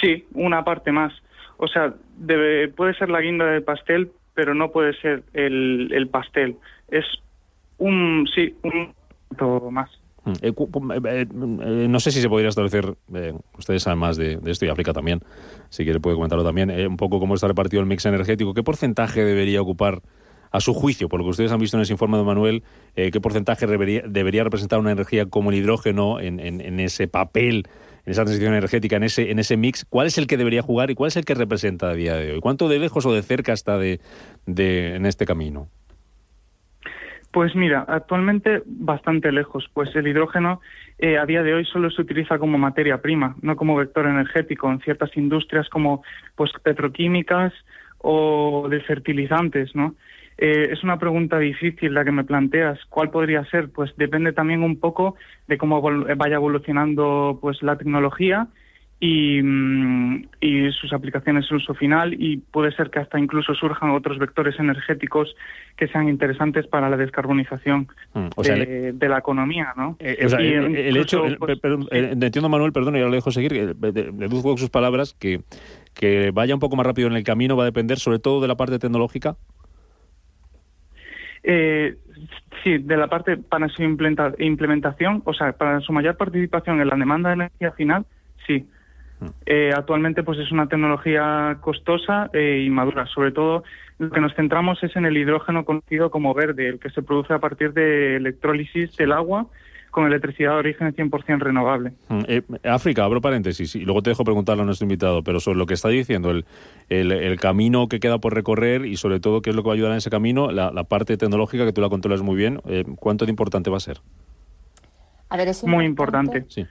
Sí, 0.00 0.24
una 0.32 0.64
parte 0.64 0.92
más. 0.92 1.12
O 1.58 1.68
sea, 1.68 1.92
debe, 2.16 2.68
puede 2.68 2.94
ser 2.94 3.10
la 3.10 3.20
guinda 3.20 3.44
del 3.44 3.62
pastel, 3.62 4.10
pero 4.34 4.54
no 4.54 4.72
puede 4.72 4.94
ser 5.00 5.24
el, 5.34 5.90
el 5.92 6.08
pastel. 6.08 6.56
Es 6.90 7.04
un, 7.76 8.26
sí, 8.34 8.54
un 8.62 8.94
más. 9.70 9.90
Mm, 10.26 10.32
eh, 10.42 10.52
eh, 10.52 11.26
eh, 11.30 11.86
no 11.88 12.00
sé 12.00 12.10
si 12.10 12.20
se 12.20 12.28
podría 12.28 12.48
establecer, 12.48 12.96
ustedes 13.56 13.84
saben 13.84 14.00
más 14.00 14.16
de, 14.16 14.36
de 14.38 14.50
esto 14.50 14.66
y 14.66 14.68
África 14.68 14.92
también, 14.92 15.20
si 15.70 15.84
quiere 15.84 16.00
puede 16.00 16.16
comentarlo 16.16 16.44
también, 16.44 16.70
un 16.70 16.96
poco 16.96 17.20
cómo 17.20 17.34
está 17.36 17.46
repartido 17.46 17.80
el 17.80 17.86
mix 17.86 18.04
energético. 18.06 18.52
¿Qué 18.52 18.64
porcentaje 18.64 19.24
debería 19.24 19.62
ocupar 19.62 20.02
a 20.50 20.60
su 20.60 20.74
juicio, 20.74 21.08
por 21.08 21.20
lo 21.20 21.26
que 21.26 21.30
ustedes 21.30 21.52
han 21.52 21.60
visto 21.60 21.76
en 21.76 21.82
ese 21.82 21.92
informe 21.92 22.18
de 22.18 22.24
Manuel, 22.24 22.62
qué 22.94 23.20
porcentaje 23.20 23.66
debería, 23.66 24.44
representar 24.44 24.78
una 24.80 24.90
energía 24.90 25.26
como 25.26 25.50
el 25.50 25.56
hidrógeno 25.56 26.18
en, 26.18 26.40
en, 26.40 26.80
ese 26.80 27.08
papel, 27.08 27.68
en 28.04 28.12
esa 28.12 28.24
transición 28.24 28.52
energética, 28.54 28.96
en 28.96 29.04
ese, 29.04 29.30
en 29.30 29.38
ese 29.38 29.56
mix? 29.56 29.84
¿Cuál 29.84 30.06
es 30.06 30.18
el 30.18 30.26
que 30.26 30.36
debería 30.36 30.62
jugar 30.62 30.90
y 30.90 30.94
cuál 30.94 31.08
es 31.08 31.16
el 31.16 31.24
que 31.24 31.34
representa 31.34 31.90
a 31.90 31.94
día 31.94 32.14
de 32.16 32.32
hoy? 32.32 32.40
¿Cuánto 32.40 32.68
de 32.68 32.78
lejos 32.78 33.04
o 33.06 33.12
de 33.12 33.22
cerca 33.22 33.52
está 33.52 33.76
de, 33.76 34.00
de 34.46 34.96
en 34.96 35.04
este 35.04 35.26
camino? 35.26 35.68
Pues 37.36 37.54
mira, 37.54 37.84
actualmente 37.86 38.62
bastante 38.64 39.30
lejos, 39.30 39.68
pues 39.74 39.94
el 39.94 40.08
hidrógeno 40.08 40.62
eh, 40.98 41.18
a 41.18 41.26
día 41.26 41.42
de 41.42 41.52
hoy 41.52 41.66
solo 41.66 41.90
se 41.90 42.00
utiliza 42.00 42.38
como 42.38 42.56
materia 42.56 43.02
prima, 43.02 43.36
no 43.42 43.56
como 43.56 43.76
vector 43.76 44.06
energético 44.06 44.72
en 44.72 44.80
ciertas 44.80 45.14
industrias 45.18 45.68
como 45.68 46.02
pues 46.34 46.50
petroquímicas 46.62 47.52
o 47.98 48.68
de 48.70 48.80
fertilizantes, 48.80 49.76
¿no? 49.76 49.96
Eh, 50.38 50.68
es 50.70 50.82
una 50.82 50.98
pregunta 50.98 51.38
difícil 51.38 51.92
la 51.92 52.06
que 52.06 52.10
me 52.10 52.24
planteas. 52.24 52.78
¿Cuál 52.88 53.10
podría 53.10 53.44
ser? 53.50 53.68
Pues 53.68 53.94
depende 53.98 54.32
también 54.32 54.62
un 54.62 54.80
poco 54.80 55.16
de 55.46 55.58
cómo 55.58 55.82
vaya 55.82 56.36
evolucionando 56.36 57.38
pues 57.42 57.62
la 57.62 57.76
tecnología 57.76 58.48
Mm, 58.98 60.24
y, 60.40 60.70
sus 60.72 60.90
aplicaciones 60.94 61.46
en 61.50 61.58
uso 61.58 61.74
final 61.74 62.14
y 62.14 62.38
puede 62.38 62.72
ser 62.72 62.88
que 62.88 62.98
hasta 62.98 63.18
incluso 63.18 63.54
surjan 63.54 63.90
otros 63.90 64.18
vectores 64.18 64.58
energéticos 64.58 65.36
que 65.76 65.86
sean 65.88 66.08
interesantes 66.08 66.66
para 66.66 66.88
la 66.88 66.96
descarbonización 66.96 67.88
mm, 68.14 68.28
de, 68.94 69.08
la 69.08 69.18
economía, 69.18 69.74
¿no? 69.76 69.96
Eh, 70.00 70.16
el, 70.18 70.96
hecho, 70.96 71.24
pues, 71.38 71.58
eh, 71.90 72.10
entiendo 72.12 72.48
Manuel, 72.48 72.72
perdón, 72.72 72.96
y 72.96 73.00
ahora 73.00 73.10
lo 73.10 73.16
dejo 73.16 73.30
seguir, 73.30 73.76
deduzco 73.76 74.50
con 74.50 74.58
sus 74.58 74.70
palabras 74.70 75.14
que, 75.18 75.42
que 75.94 76.30
vaya 76.32 76.54
un 76.54 76.60
poco 76.60 76.76
más 76.76 76.86
rápido 76.86 77.08
en 77.08 77.16
el 77.16 77.24
camino 77.24 77.54
va 77.54 77.64
a 77.64 77.66
depender 77.66 77.98
sobre 77.98 78.18
todo 78.18 78.40
de 78.40 78.48
la 78.48 78.56
parte 78.56 78.78
tecnológica. 78.78 79.36
Eh, 81.42 81.96
sí, 82.64 82.78
de 82.78 82.96
la 82.96 83.08
parte 83.08 83.36
para 83.36 83.68
su 83.68 83.82
implementación, 83.82 85.22
o 85.26 85.34
sea, 85.34 85.52
para 85.52 85.80
su 85.80 85.92
mayor 85.92 86.16
participación 86.16 86.80
en 86.80 86.88
la 86.88 86.96
demanda 86.96 87.28
de 87.28 87.34
energía 87.34 87.72
final, 87.72 88.06
sí. 88.46 88.66
Eh, 89.46 89.70
actualmente 89.74 90.22
pues 90.22 90.38
es 90.38 90.52
una 90.52 90.68
tecnología 90.68 91.58
costosa 91.60 92.30
e 92.32 92.64
inmadura. 92.66 93.06
Sobre 93.06 93.32
todo 93.32 93.64
lo 93.98 94.10
que 94.10 94.20
nos 94.20 94.34
centramos 94.34 94.82
es 94.82 94.94
en 94.96 95.06
el 95.06 95.16
hidrógeno 95.16 95.64
conocido 95.64 96.10
como 96.10 96.34
verde, 96.34 96.68
el 96.68 96.78
que 96.78 96.90
se 96.90 97.02
produce 97.02 97.32
a 97.32 97.38
partir 97.38 97.72
de 97.72 98.16
electrólisis 98.16 98.96
del 98.96 99.12
agua 99.12 99.46
con 99.96 100.04
electricidad 100.04 100.50
de 100.50 100.58
origen 100.58 100.94
100% 100.94 101.38
renovable. 101.38 101.92
Mm, 102.10 102.20
eh, 102.28 102.42
África, 102.64 103.02
abro 103.02 103.22
paréntesis 103.22 103.74
y 103.76 103.80
luego 103.80 104.02
te 104.02 104.10
dejo 104.10 104.24
preguntarle 104.24 104.62
a 104.62 104.66
nuestro 104.66 104.84
invitado, 104.84 105.22
pero 105.22 105.40
sobre 105.40 105.56
lo 105.56 105.64
que 105.64 105.72
está 105.72 105.88
diciendo, 105.88 106.30
el, 106.30 106.44
el, 106.90 107.40
camino 107.40 107.88
que 107.88 107.98
queda 107.98 108.18
por 108.18 108.34
recorrer 108.34 108.84
y 108.84 108.98
sobre 108.98 109.20
todo 109.20 109.40
qué 109.40 109.48
es 109.48 109.56
lo 109.56 109.62
que 109.62 109.68
va 109.68 109.72
a 109.72 109.76
ayudar 109.76 109.92
en 109.92 109.96
ese 109.96 110.10
camino, 110.10 110.50
la, 110.50 110.84
parte 110.84 111.16
tecnológica 111.16 111.64
que 111.64 111.72
tú 111.72 111.80
la 111.80 111.88
controlas 111.88 112.20
muy 112.20 112.36
bien, 112.36 112.60
eh, 112.66 112.84
¿cuánto 112.96 113.24
de 113.24 113.30
importante 113.30 113.70
va 113.70 113.78
a 113.78 113.80
ser? 113.80 113.96
Muy 115.64 115.84
importante. 115.84 116.46
Sí. 116.48 116.64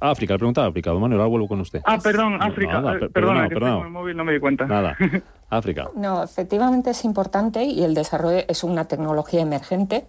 África, 0.00 0.34
le 0.34 0.38
preguntaba 0.38 0.66
África, 0.66 0.92
Manuel, 0.92 1.20
ahora 1.20 1.26
vuelvo 1.26 1.48
con 1.48 1.60
usted. 1.60 1.80
Ah, 1.84 1.98
perdón, 2.02 2.42
África. 2.42 2.82
Eh, 3.00 3.08
perdona, 3.08 3.48
que 3.48 3.54
tengo 3.54 3.84
el 3.84 3.90
móvil, 3.90 4.16
no 4.16 4.24
me 4.24 4.32
di 4.32 4.40
cuenta. 4.40 4.66
Nada, 4.66 4.96
África. 5.50 5.88
No, 5.94 6.22
efectivamente 6.22 6.90
es 6.90 7.04
importante 7.04 7.64
y 7.64 7.84
el 7.84 7.94
desarrollo 7.94 8.40
es 8.48 8.64
una 8.64 8.86
tecnología 8.86 9.40
emergente, 9.40 10.06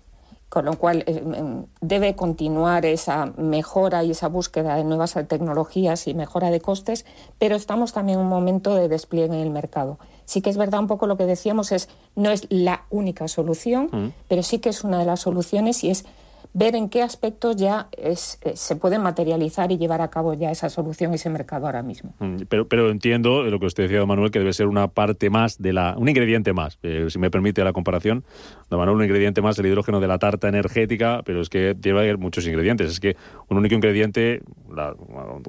con 0.49 0.65
lo 0.65 0.73
cual 0.73 1.03
eh, 1.05 1.23
em, 1.35 1.65
debe 1.81 2.15
continuar 2.15 2.85
esa 2.85 3.27
mejora 3.37 4.03
y 4.03 4.11
esa 4.11 4.27
búsqueda 4.27 4.75
de 4.75 4.83
nuevas 4.83 5.13
tecnologías 5.27 6.07
y 6.07 6.15
mejora 6.15 6.49
de 6.49 6.61
costes, 6.61 7.05
pero 7.37 7.55
estamos 7.55 7.93
también 7.93 8.17
en 8.17 8.25
un 8.25 8.29
momento 8.29 8.73
de 8.73 8.87
despliegue 8.87 9.35
en 9.35 9.41
el 9.41 9.51
mercado. 9.51 9.99
Sí 10.25 10.41
que 10.41 10.49
es 10.49 10.57
verdad 10.57 10.79
un 10.79 10.87
poco 10.87 11.05
lo 11.05 11.15
que 11.15 11.25
decíamos, 11.25 11.71
es 11.71 11.89
no 12.15 12.31
es 12.31 12.47
la 12.49 12.85
única 12.89 13.27
solución, 13.27 13.89
mm. 13.91 14.13
pero 14.27 14.41
sí 14.41 14.57
que 14.57 14.69
es 14.69 14.83
una 14.83 14.97
de 14.97 15.05
las 15.05 15.19
soluciones 15.19 15.83
y 15.83 15.91
es 15.91 16.05
ver 16.53 16.75
en 16.75 16.89
qué 16.89 17.01
aspectos 17.01 17.55
ya 17.55 17.87
es, 17.97 18.39
eh, 18.43 18.55
se 18.55 18.75
puede 18.75 18.99
materializar 18.99 19.71
y 19.71 19.77
llevar 19.77 20.01
a 20.01 20.09
cabo 20.09 20.33
ya 20.35 20.51
esa 20.51 20.69
solución 20.69 21.13
ese 21.13 21.29
mercado 21.29 21.65
ahora 21.65 21.81
mismo. 21.81 22.13
Mm, 22.19 22.43
pero, 22.47 22.67
pero 22.67 22.91
entiendo 22.91 23.43
lo 23.43 23.59
que 23.59 23.65
usted 23.65 23.83
decía, 23.83 24.05
Manuel, 24.05 24.29
que 24.29 24.39
debe 24.39 24.53
ser 24.53 24.67
una 24.67 24.87
parte 24.87 25.29
más 25.29 25.59
de 25.61 25.73
la, 25.73 25.95
un 25.97 26.07
ingrediente 26.09 26.53
más, 26.53 26.77
eh, 26.83 27.07
si 27.09 27.17
me 27.17 27.31
permite 27.31 27.63
la 27.63 27.73
comparación, 27.73 28.23
don 28.69 28.79
Manuel, 28.79 28.97
un 28.97 29.03
ingrediente 29.03 29.41
más 29.41 29.55
del 29.55 29.65
hidrógeno 29.65 29.99
de 29.99 30.07
la 30.07 30.19
tarta 30.19 30.47
energética, 30.47 31.21
pero 31.25 31.41
es 31.41 31.49
que 31.49 31.75
lleva 31.81 32.03
muchos 32.17 32.45
ingredientes. 32.45 32.91
Es 32.91 32.99
que 32.99 33.15
un 33.49 33.57
único 33.57 33.73
ingrediente, 33.73 34.41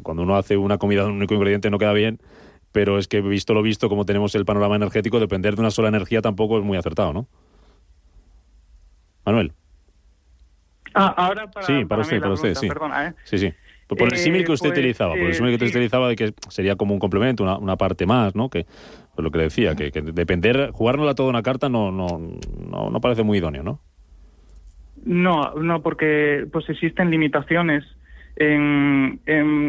cuando 0.03 0.23
uno 0.23 0.37
hace 0.37 0.57
una 0.57 0.79
comida, 0.79 1.07
un 1.07 1.13
único 1.13 1.35
ingrediente 1.35 1.71
no 1.71 1.79
queda 1.79 1.93
bien 1.93 2.21
pero 2.73 2.99
es 2.99 3.07
que 3.07 3.21
visto 3.21 3.55
lo 3.55 3.63
visto, 3.63 3.89
como 3.89 4.05
tenemos 4.05 4.35
el 4.35 4.45
panorama 4.45 4.75
energético, 4.75 5.21
depender 5.21 5.55
de 5.55 5.61
una 5.61 5.71
sola 5.71 5.87
energía 5.87 6.21
tampoco 6.21 6.59
es 6.59 6.65
muy 6.65 6.77
acertado, 6.77 7.13
¿no? 7.13 7.29
Manuel. 9.25 9.53
Ah, 10.95 11.15
ahora 11.17 11.51
para, 11.51 11.67
sí, 11.67 11.85
para, 11.85 12.03
usted, 12.03 12.21
para 12.21 12.33
usted, 12.33 12.55
sí. 12.55 12.69
Perdona, 12.69 13.09
¿eh? 13.09 13.15
Sí, 13.25 13.39
sí. 13.39 13.53
Por 13.87 14.09
el 14.09 14.17
símil 14.17 14.45
que 14.45 14.53
usted 14.53 14.71
pues, 14.71 14.79
utilizaba, 14.79 15.13
por 15.13 15.23
el 15.23 15.35
símil 15.35 15.51
que 15.51 15.65
usted 15.65 15.79
utilizaba 15.79 16.09
de 16.09 16.17
que 16.17 16.33
sería 16.49 16.77
como 16.77 16.95
un 16.95 17.01
complemento, 17.01 17.43
una, 17.43 17.59
una 17.59 17.77
parte 17.77 18.07
más, 18.07 18.35
¿no? 18.35 18.49
Que 18.49 18.65
pues 19.15 19.23
lo 19.23 19.31
que 19.31 19.39
le 19.39 19.45
decía, 19.45 19.75
que, 19.75 19.93
que 19.93 20.01
depender, 20.01 20.71
jugárnosla 20.73 21.15
toda 21.15 21.29
una 21.29 21.43
carta 21.43 21.69
no, 21.69 21.93
no, 21.93 22.07
no, 22.71 22.91
no 22.91 23.01
parece 23.01 23.23
muy 23.23 23.39
idóneo, 23.39 23.63
¿no? 23.63 23.81
No, 25.05 25.55
no, 25.55 25.83
porque 25.83 26.47
pues 26.51 26.69
existen 26.69 27.11
limitaciones. 27.11 27.85
En, 28.37 29.21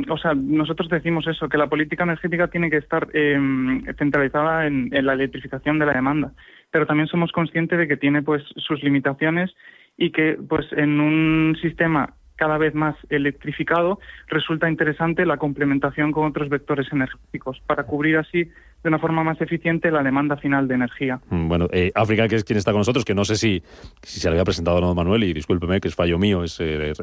o 0.10 0.18
sea, 0.18 0.34
nosotros 0.34 0.90
decimos 0.90 1.28
eso, 1.28 1.48
que 1.48 1.58
la 1.58 1.68
política 1.68 2.04
energética 2.04 2.48
tiene 2.48 2.72
que 2.72 2.78
estar 2.78 3.08
em, 3.14 3.84
centralizada 3.96 4.66
en, 4.66 4.90
en, 4.92 5.06
la 5.06 5.14
electrificación 5.14 5.78
de 5.78 5.86
la 5.86 5.94
demanda, 5.94 6.32
pero 6.72 6.88
también 6.88 7.08
somos 7.08 7.32
conscientes 7.32 7.78
de 7.78 7.88
que 7.88 7.98
tiene 7.98 8.24
pues 8.24 8.42
sus 8.56 8.82
limitaciones 8.82 9.52
y 9.98 10.12
que 10.12 10.38
pues 10.48 10.66
en 10.74 11.00
un 11.00 11.58
sistema 11.62 12.14
cada 12.36 12.58
vez 12.58 12.74
más 12.76 12.96
electrificado 13.10 14.00
resulta 14.28 14.70
interesante 14.70 15.26
la 15.26 15.38
complementación 15.38 16.12
con 16.12 16.26
otros 16.26 16.50
vectores 16.50 16.88
energéticos 16.92 17.62
para 17.66 17.84
cubrir 17.84 18.18
así 18.18 18.44
de 18.86 18.90
una 18.90 19.00
forma 19.00 19.24
más 19.24 19.42
eficiente 19.42 19.90
la 19.90 20.04
demanda 20.04 20.38
final 20.38 20.68
de 20.68 20.76
energía. 20.76 21.20
Mm, 21.30 21.48
bueno, 21.48 21.68
eh, 21.72 21.92
África, 21.96 22.28
que 22.28 22.36
es 22.36 22.44
quien 22.44 22.58
está 22.58 22.72
con 22.72 22.82
nosotros, 22.82 23.04
que 23.04 23.16
no 23.16 23.26
sé 23.26 23.36
si, 23.36 23.64
si 24.04 24.20
se 24.20 24.28
le 24.28 24.34
había 24.34 24.44
presentado 24.44 24.78
o 24.78 24.82
no, 24.82 24.94
Manuel, 24.94 25.24
y 25.24 25.34
discúlpeme 25.34 25.80
que 25.80 25.88
es 25.88 25.96
fallo 25.96 26.20
mío, 26.20 26.44
es, 26.44 26.60
eh, 26.60 26.94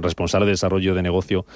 responsable 0.00 0.46
de 0.46 0.52
desarrollo 0.52 0.96
de 0.96 1.02
negocio 1.02 1.46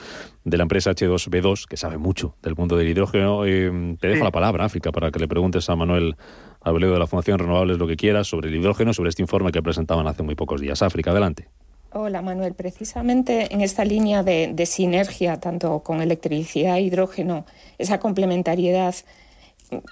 de 0.45 0.57
la 0.57 0.63
empresa 0.63 0.93
H2B2, 0.93 1.67
que 1.67 1.77
sabe 1.77 1.99
mucho 1.99 2.37
del 2.43 2.55
mundo 2.55 2.77
del 2.77 2.89
hidrógeno. 2.89 3.45
Eh, 3.45 3.97
te 3.99 4.07
dejo 4.07 4.23
la 4.23 4.31
palabra, 4.31 4.67
África, 4.67 4.93
para 4.93 5.11
que 5.11 5.19
le 5.19 5.27
preguntes 5.27 5.69
a 5.69 5.75
Manuel 5.75 6.15
Abreu 6.65 6.93
de 6.93 6.99
la 6.99 7.07
Fundación 7.07 7.39
Renovables 7.39 7.79
lo 7.79 7.87
que 7.87 7.97
quieras 7.97 8.29
sobre 8.29 8.49
el 8.49 8.55
hidrógeno, 8.55 8.93
sobre 8.95 9.11
este 9.11 9.23
informe 9.23 9.53
que 9.53 9.63
presentaban 9.63 10.07
hace 10.07 10.23
muy 10.23 10.35
pocos 10.35 10.61
días. 10.61 10.83
África, 10.83 11.11
adelante. 11.11 11.49
Hola 11.95 12.23
Manuel, 12.23 12.55
precisamente 12.55 13.53
en 13.53 13.61
esta 13.61 13.85
línea 13.85 14.23
de, 14.23 14.67
sinergia, 14.67 15.39
tanto 15.41 15.81
con 15.81 16.01
electricidad 16.01 16.79
e 16.79 16.83
hidrógeno, 16.83 17.45
esa 17.77 17.99
complementariedad 17.99 18.95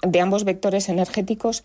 de 0.01 0.19
ambos 0.19 0.43
vectores 0.43 0.89
energéticos, 0.89 1.63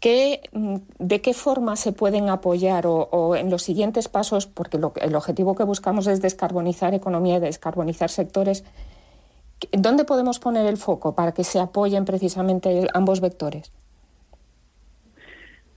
¿de 0.00 1.20
qué 1.20 1.34
forma 1.34 1.76
se 1.76 1.92
pueden 1.92 2.30
apoyar 2.30 2.86
o, 2.86 3.36
en 3.36 3.50
los 3.50 3.62
siguientes 3.62 4.08
pasos, 4.08 4.46
porque 4.46 4.78
el 4.78 5.14
objetivo 5.14 5.54
que 5.54 5.64
buscamos 5.64 6.06
es 6.06 6.22
descarbonizar 6.22 6.94
economía 6.94 7.36
y 7.36 7.40
descarbonizar 7.40 8.08
sectores, 8.08 8.64
¿dónde 9.70 10.04
podemos 10.04 10.38
poner 10.38 10.64
el 10.64 10.78
foco 10.78 11.14
para 11.14 11.32
que 11.32 11.44
se 11.44 11.60
apoyen 11.60 12.06
precisamente 12.06 12.88
ambos 12.94 13.20
vectores? 13.20 13.70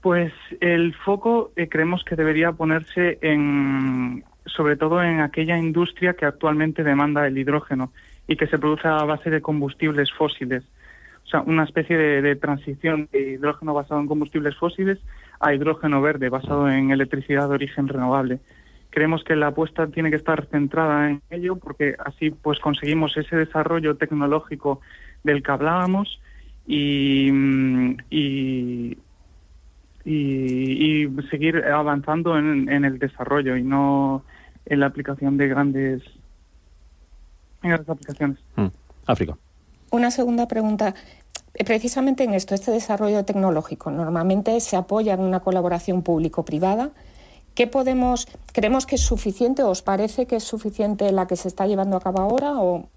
Pues 0.06 0.32
el 0.60 0.94
foco 0.94 1.50
eh, 1.56 1.68
creemos 1.68 2.04
que 2.04 2.14
debería 2.14 2.52
ponerse 2.52 3.18
en, 3.22 4.22
sobre 4.44 4.76
todo 4.76 5.02
en 5.02 5.18
aquella 5.18 5.58
industria 5.58 6.14
que 6.14 6.26
actualmente 6.26 6.84
demanda 6.84 7.26
el 7.26 7.36
hidrógeno 7.36 7.92
y 8.28 8.36
que 8.36 8.46
se 8.46 8.56
produce 8.56 8.86
a 8.86 9.02
base 9.02 9.30
de 9.30 9.42
combustibles 9.42 10.12
fósiles. 10.12 10.62
O 11.24 11.26
sea, 11.26 11.40
una 11.40 11.64
especie 11.64 11.96
de, 11.96 12.36
transición 12.36 13.08
de 13.10 13.32
hidrógeno 13.32 13.74
basado 13.74 14.00
en 14.00 14.06
combustibles 14.06 14.54
fósiles 14.54 15.00
a 15.40 15.52
hidrógeno 15.52 16.00
verde 16.00 16.28
basado 16.28 16.70
en 16.70 16.92
electricidad 16.92 17.48
de 17.48 17.54
origen 17.56 17.88
renovable. 17.88 18.38
Creemos 18.90 19.24
que 19.24 19.34
la 19.34 19.48
apuesta 19.48 19.88
tiene 19.88 20.10
que 20.10 20.18
estar 20.18 20.46
centrada 20.46 21.10
en 21.10 21.20
ello 21.30 21.56
porque 21.56 21.96
así 21.98 22.30
pues 22.30 22.60
conseguimos 22.60 23.16
ese 23.16 23.34
desarrollo 23.34 23.96
tecnológico 23.96 24.80
del 25.24 25.42
que 25.42 25.50
hablábamos 25.50 26.20
y, 26.64 27.28
y, 28.10 28.98
y, 30.06 31.08
seguir 31.30 31.64
avanzando 31.64 32.38
en, 32.38 32.84
el 32.84 32.98
desarrollo 32.98 33.56
y 33.56 33.62
no 33.62 34.22
en 34.64 34.80
la 34.80 34.86
aplicación 34.86 35.36
de 35.36 35.48
grandes, 35.48 36.02
grandes 37.62 37.88
aplicaciones. 37.88 38.38
Mm. 38.54 38.66
África. 39.06 39.36
Una 39.90 40.10
segunda 40.10 40.46
pregunta. 40.46 40.94
Precisamente 41.64 42.24
en 42.24 42.34
esto, 42.34 42.54
este 42.54 42.70
desarrollo 42.70 43.24
tecnológico, 43.24 43.90
normalmente 43.90 44.60
se 44.60 44.76
apoya 44.76 45.14
en 45.14 45.20
una 45.20 45.40
colaboración 45.40 46.02
público-privada. 46.02 46.90
¿Qué 47.54 47.66
podemos, 47.66 48.28
creemos 48.52 48.84
que 48.84 48.96
es 48.96 49.00
suficiente 49.00 49.62
o 49.62 49.70
os 49.70 49.80
parece 49.80 50.26
que 50.26 50.36
es 50.36 50.44
suficiente 50.44 51.10
la 51.12 51.26
que 51.26 51.36
se 51.36 51.48
está 51.48 51.66
llevando 51.66 51.96
a 51.96 52.00
cabo 52.00 52.20
ahora 52.20 52.60
o 52.60 52.88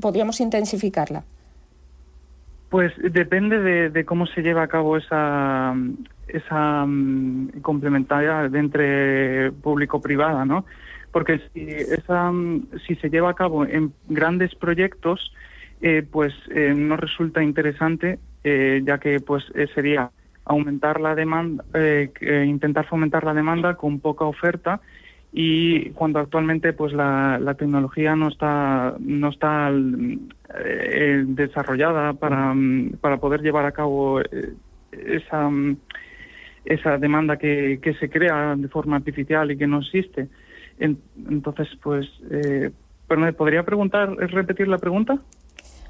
podríamos 0.00 0.40
intensificarla? 0.40 1.24
Pues 2.74 2.92
depende 2.98 3.60
de, 3.88 4.04
cómo 4.04 4.26
se 4.26 4.42
lleva 4.42 4.64
a 4.64 4.66
cabo 4.66 4.96
esa, 4.96 5.76
esa 6.26 6.84
mm, 6.84 7.60
complementaria 7.62 8.48
de 8.48 8.58
entre 8.58 9.52
público-privada, 9.52 10.44
¿no? 10.44 10.64
Porque 11.12 11.40
si, 11.52 11.68
esa, 11.68 12.32
mm, 12.32 12.70
si 12.84 12.96
se 12.96 13.10
lleva 13.10 13.30
a 13.30 13.34
cabo 13.34 13.64
en 13.64 13.92
grandes 14.08 14.56
proyectos, 14.56 15.32
eh, 15.82 16.02
pues 16.02 16.34
eh, 16.50 16.74
no 16.76 16.96
resulta 16.96 17.44
interesante, 17.44 18.18
eh, 18.42 18.82
ya 18.84 18.98
que 18.98 19.20
pues 19.20 19.44
sería 19.72 20.10
aumentar 20.44 21.00
la 21.00 21.14
demanda, 21.14 21.62
intentar 22.44 22.86
fomentar 22.86 23.22
la 23.22 23.34
demanda 23.34 23.76
con 23.76 24.00
poca 24.00 24.24
oferta 24.24 24.80
y 25.36 25.90
cuando 25.90 26.20
actualmente 26.20 26.72
pues 26.72 26.92
la, 26.92 27.40
la 27.40 27.54
tecnología 27.54 28.14
no 28.14 28.28
está 28.28 28.94
no 29.00 29.30
está 29.30 29.68
mm, 29.68 30.28
eh, 30.64 31.24
desarrollada 31.26 32.12
para, 32.12 32.54
mm, 32.54 32.98
para 33.00 33.16
poder 33.16 33.42
llevar 33.42 33.66
a 33.66 33.72
cabo 33.72 34.20
eh, 34.20 34.54
esa 34.92 35.48
mm, 35.48 35.76
esa 36.64 36.98
demanda 36.98 37.36
que, 37.36 37.80
que 37.82 37.94
se 37.94 38.08
crea 38.08 38.54
de 38.56 38.68
forma 38.68 38.94
artificial 38.96 39.50
y 39.50 39.58
que 39.58 39.66
no 39.66 39.80
existe. 39.80 40.28
En- 40.78 41.02
entonces, 41.28 41.68
pues, 41.82 42.06
eh, 42.30 42.70
pero 43.08 43.20
me 43.20 43.32
podría 43.32 43.64
preguntar, 43.64 44.10
repetir 44.16 44.68
la 44.68 44.78
pregunta. 44.78 45.18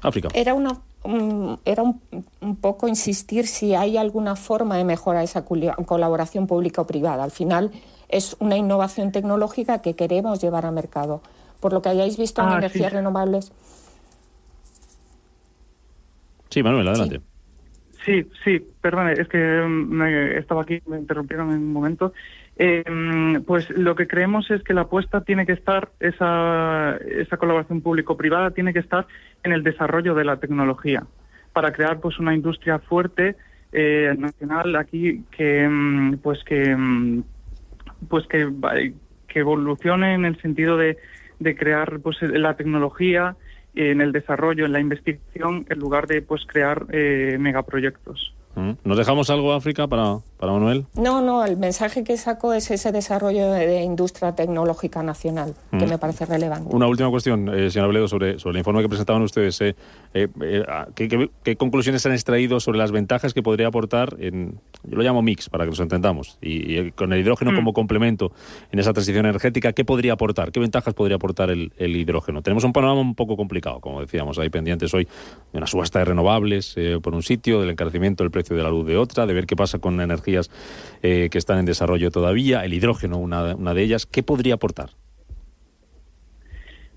África. 0.01 0.29
Era, 0.33 0.53
una, 0.53 0.71
un- 1.03 1.59
era 1.65 1.83
un, 1.83 2.01
un 2.41 2.55
poco 2.57 2.87
insistir 2.87 3.45
si 3.47 3.73
hay 3.75 3.95
alguna 3.95 4.35
forma 4.35 4.75
de 4.75 4.83
mejorar 4.83 5.23
esa 5.23 5.45
colaboración 5.45 6.45
pública 6.47 6.81
o 6.81 6.87
privada. 6.87 7.23
Al 7.23 7.31
final 7.31 7.71
es 8.15 8.37
una 8.39 8.55
innovación 8.55 9.11
tecnológica 9.11 9.81
que 9.81 9.95
queremos 9.95 10.41
llevar 10.41 10.65
a 10.65 10.71
mercado. 10.71 11.21
Por 11.59 11.73
lo 11.73 11.81
que 11.81 11.89
hayáis 11.89 12.17
visto 12.17 12.41
en 12.41 12.47
Ah, 12.49 12.57
energías 12.57 12.91
sí. 12.91 12.97
renovables, 12.97 13.51
Sí, 16.49 16.63
Manuel, 16.63 16.87
adelante. 16.87 17.19
Sí, 18.05 18.25
sí, 18.45 18.65
perdone, 18.79 19.11
es 19.13 19.27
que 19.27 19.37
mm, 19.37 19.89
me, 19.91 20.37
estaba 20.37 20.61
aquí, 20.61 20.79
me 20.85 20.97
interrumpieron 20.97 21.49
en 21.49 21.57
un 21.57 21.73
momento. 21.73 22.13
Eh, 22.55 22.83
mm, 22.89 23.41
pues 23.41 23.69
lo 23.71 23.95
que 23.95 24.07
creemos 24.07 24.49
es 24.51 24.63
que 24.63 24.73
la 24.73 24.81
apuesta 24.81 25.19
tiene 25.21 25.45
que 25.45 25.51
estar, 25.51 25.89
esa, 25.99 26.95
esa 26.97 27.35
colaboración 27.35 27.81
público-privada 27.81 28.51
tiene 28.51 28.71
que 28.71 28.79
estar 28.79 29.05
en 29.43 29.51
el 29.51 29.63
desarrollo 29.63 30.15
de 30.15 30.23
la 30.23 30.37
tecnología 30.37 31.05
para 31.51 31.73
crear 31.73 31.99
pues 31.99 32.17
una 32.19 32.33
industria 32.33 32.79
fuerte 32.79 33.35
eh, 33.73 34.15
nacional 34.17 34.77
aquí 34.77 35.23
que 35.31 35.67
mm, 35.67 36.19
pues 36.19 36.41
que 36.45 36.73
pues 38.09 38.27
que, 38.27 38.51
que 39.27 39.39
evolucione 39.39 40.13
en 40.13 40.25
el 40.25 40.39
sentido 40.41 40.77
de, 40.77 40.97
de 41.39 41.55
crear 41.55 41.99
pues 41.99 42.21
la 42.21 42.55
tecnología 42.55 43.35
en 43.75 44.01
el 44.01 44.11
desarrollo, 44.11 44.65
en 44.65 44.71
la 44.71 44.79
investigación, 44.79 45.65
en 45.69 45.79
lugar 45.79 46.07
de 46.07 46.21
pues 46.21 46.45
crear 46.45 46.85
eh, 46.91 47.37
megaproyectos. 47.39 48.33
Mm. 48.55 48.71
¿Nos 48.83 48.97
dejamos 48.97 49.29
algo, 49.29 49.53
África, 49.53 49.87
para, 49.87 50.19
para 50.39 50.51
Manuel? 50.53 50.85
no, 50.95 51.21
no, 51.21 51.45
el 51.45 51.57
mensaje 51.57 52.03
que 52.03 52.17
saco 52.17 52.53
es 52.53 52.71
ese 52.71 52.91
desarrollo 52.91 53.51
de, 53.51 53.67
de 53.67 53.83
industria 53.83 54.33
tecnológica 54.35 55.03
nacional, 55.03 55.53
que 55.71 55.85
Mm. 55.85 55.89
me 55.89 55.97
parece 55.97 56.25
relevante. 56.25 56.73
Una 56.75 56.87
última 56.87 57.09
cuestión, 57.09 57.49
eh, 57.53 57.69
señor 57.69 57.85
Abledo, 57.87 58.07
sobre, 58.07 58.39
sobre 58.39 58.53
el 58.55 58.59
informe 58.59 58.81
que 58.81 58.89
presentaban 58.89 59.21
ustedes. 59.21 59.59
eh, 59.61 59.75
eh, 60.13 60.27
eh, 60.41 60.63
ah, 60.67 60.87
¿qué, 60.95 61.07
qué, 61.07 61.29
qué 61.43 61.55
conclusiones 61.55 62.05
han 62.05 62.13
extraído 62.13 62.59
sobre 62.59 62.77
las 62.77 62.91
ventajas 62.91 63.33
que 63.33 63.43
podría 63.43 63.67
aportar, 63.67 64.15
en, 64.19 64.59
yo 64.83 64.97
lo 64.97 65.03
llamo 65.03 65.21
mix, 65.21 65.49
para 65.49 65.65
que 65.65 65.71
nos 65.71 65.79
entendamos, 65.79 66.37
y, 66.41 66.91
con 66.91 67.11
el 67.13 67.19
hidrógeno 67.19 67.51
Mm. 67.51 67.55
como 67.55 67.73
complemento 67.73 68.31
en 68.71 68.79
esa 68.79 68.93
transición 68.93 69.25
energética, 69.25 69.73
¿qué 69.73 69.83
podría 69.85 70.13
aportar? 70.13 70.51
¿Qué 70.51 70.59
ventajas 70.59 70.93
podría 70.93 71.17
aportar 71.17 71.49
el, 71.49 71.73
el 71.77 71.95
hidrógeno? 71.95 72.41
Tenemos 72.41 72.63
un 72.63 72.71
panorama 72.73 73.01
un 73.01 73.15
poco 73.15 73.35
complicado, 73.35 73.79
como 73.81 74.01
decíamos, 74.01 74.39
hay 74.39 74.49
pendientes 74.49 74.93
hoy 74.93 75.05
de 75.51 75.57
una 75.57 75.67
subasta 75.67 75.99
de 75.99 76.05
renovables 76.05 76.73
eh, 76.77 76.99
por 77.01 77.13
un 77.15 77.23
sitio, 77.23 77.59
del 77.59 77.71
encarecimiento 77.71 78.23
del 78.23 78.31
precio 78.31 78.44
de 78.53 78.61
la 78.61 78.69
luz 78.69 78.85
de 78.85 78.97
otra, 78.97 79.25
de 79.25 79.33
ver 79.33 79.45
qué 79.45 79.55
pasa 79.55 79.79
con 79.79 79.99
energías 80.01 80.51
eh, 81.01 81.29
que 81.31 81.37
están 81.37 81.57
en 81.59 81.65
desarrollo 81.65 82.11
todavía, 82.11 82.63
el 82.65 82.73
hidrógeno, 82.73 83.17
una, 83.17 83.55
una 83.55 83.73
de 83.73 83.81
ellas. 83.81 84.05
¿Qué 84.05 84.21
podría 84.21 84.55
aportar? 84.55 84.89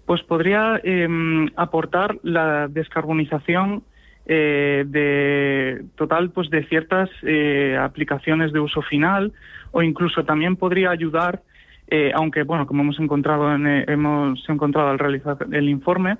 Pues 0.05 0.23
podría 0.23 0.81
eh, 0.83 1.07
aportar 1.57 2.19
la 2.23 2.67
descarbonización 2.69 3.85
eh, 4.31 4.85
de 4.87 5.85
total 5.97 6.31
pues 6.31 6.51
de 6.51 6.63
ciertas 6.65 7.09
eh, 7.23 7.79
aplicaciones 7.81 8.53
de 8.53 8.61
uso 8.61 8.83
final 8.83 9.33
o 9.71 9.83
incluso 9.83 10.23
también 10.25 10.57
podría 10.57 10.91
ayudar 10.91 11.41
eh, 11.91 12.13
aunque 12.15 12.43
bueno 12.43 12.67
como 12.67 12.83
hemos 12.83 12.99
encontrado 13.01 13.55
en, 13.55 13.67
eh, 13.67 13.85
hemos 13.89 14.47
encontrado 14.49 14.89
al 14.89 14.99
realizar 14.99 15.37
el 15.51 15.69
informe 15.69 16.19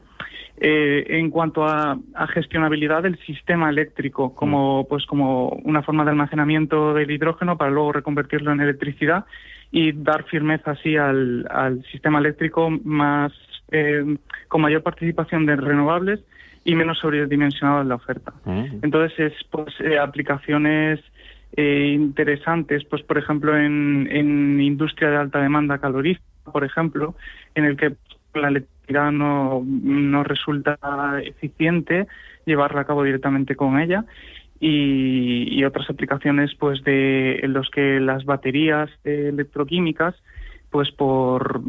eh, 0.57 1.05
en 1.09 1.31
cuanto 1.31 1.65
a, 1.65 1.99
a 2.15 2.27
gestionabilidad 2.29 3.03
del 3.03 3.19
sistema 3.21 3.69
eléctrico 3.71 4.35
como 4.35 4.87
pues 4.89 5.07
como 5.07 5.51
una 5.65 5.83
forma 5.83 6.05
de 6.05 6.11
almacenamiento 6.11 6.95
del 6.95 7.11
hidrógeno 7.11 7.57
para 7.57 7.71
luego 7.71 7.93
reconvertirlo 7.93 8.53
en 8.53 8.61
electricidad 8.61 9.25
y 9.71 9.93
dar 9.93 10.25
firmeza 10.25 10.73
así 10.73 10.97
al, 10.97 11.47
al 11.51 11.85
sistema 11.93 12.19
eléctrico 12.19 12.71
más 12.71 13.33
eh, 13.71 14.17
con 14.49 14.63
mayor 14.63 14.83
participación 14.83 15.45
de 15.47 15.57
renovables 15.57 16.21
y 16.65 16.75
menos 16.75 16.99
sobredimensionado 16.99 17.83
en 17.83 17.89
la 17.89 17.95
oferta. 17.97 18.33
Mm. 18.45 18.81
Entonces 18.83 19.19
es 19.19 19.33
pues 19.51 19.75
eh, 19.81 19.99
aplicaciones 19.99 21.01
eh, 21.57 21.93
interesantes, 21.95 22.85
pues 22.85 23.03
por 23.03 23.19
ejemplo 23.19 23.57
en, 23.57 24.61
industria 24.61 25.11
de 25.11 25.17
alta 25.17 25.41
demanda 25.41 25.79
calorífica, 25.79 26.25
por 26.53 26.65
ejemplo, 26.65 27.15
en 27.55 27.65
el 27.65 27.77
que 27.77 27.95
la 28.35 28.49
electricidad 28.49 29.13
no, 29.13 29.65
resulta 30.25 30.79
eficiente 31.23 32.07
llevarla 32.47 32.83
a 32.83 32.85
cabo 32.85 33.03
directamente 33.03 33.57
con 33.57 33.81
ella 33.81 34.05
y, 34.61 35.63
otras 35.65 35.91
aplicaciones 35.91 36.55
pues 36.55 36.83
de 36.85 37.41
en 37.43 37.53
los 37.53 37.69
que 37.71 38.01
las 38.01 38.25
baterías 38.25 38.91
electroquímicas 39.05 40.15
pues 40.71 40.91
por, 40.93 41.61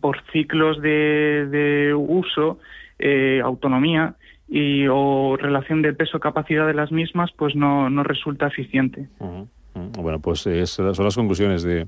por 0.00 0.22
ciclos 0.32 0.80
de, 0.82 1.46
de 1.50 1.94
uso, 1.94 2.58
eh, 2.98 3.40
autonomía 3.42 4.14
y 4.48 4.86
o 4.90 5.36
relación 5.36 5.82
de 5.82 5.92
peso-capacidad 5.92 6.66
de 6.66 6.74
las 6.74 6.90
mismas, 6.90 7.30
pues 7.36 7.54
no, 7.54 7.90
no 7.90 8.02
resulta 8.02 8.46
eficiente. 8.46 9.08
Ujú, 9.18 9.48
ujú. 9.74 10.02
Bueno, 10.02 10.20
pues 10.20 10.46
es- 10.46 10.70
son 10.70 11.04
las 11.04 11.14
conclusiones 11.16 11.62
de, 11.62 11.86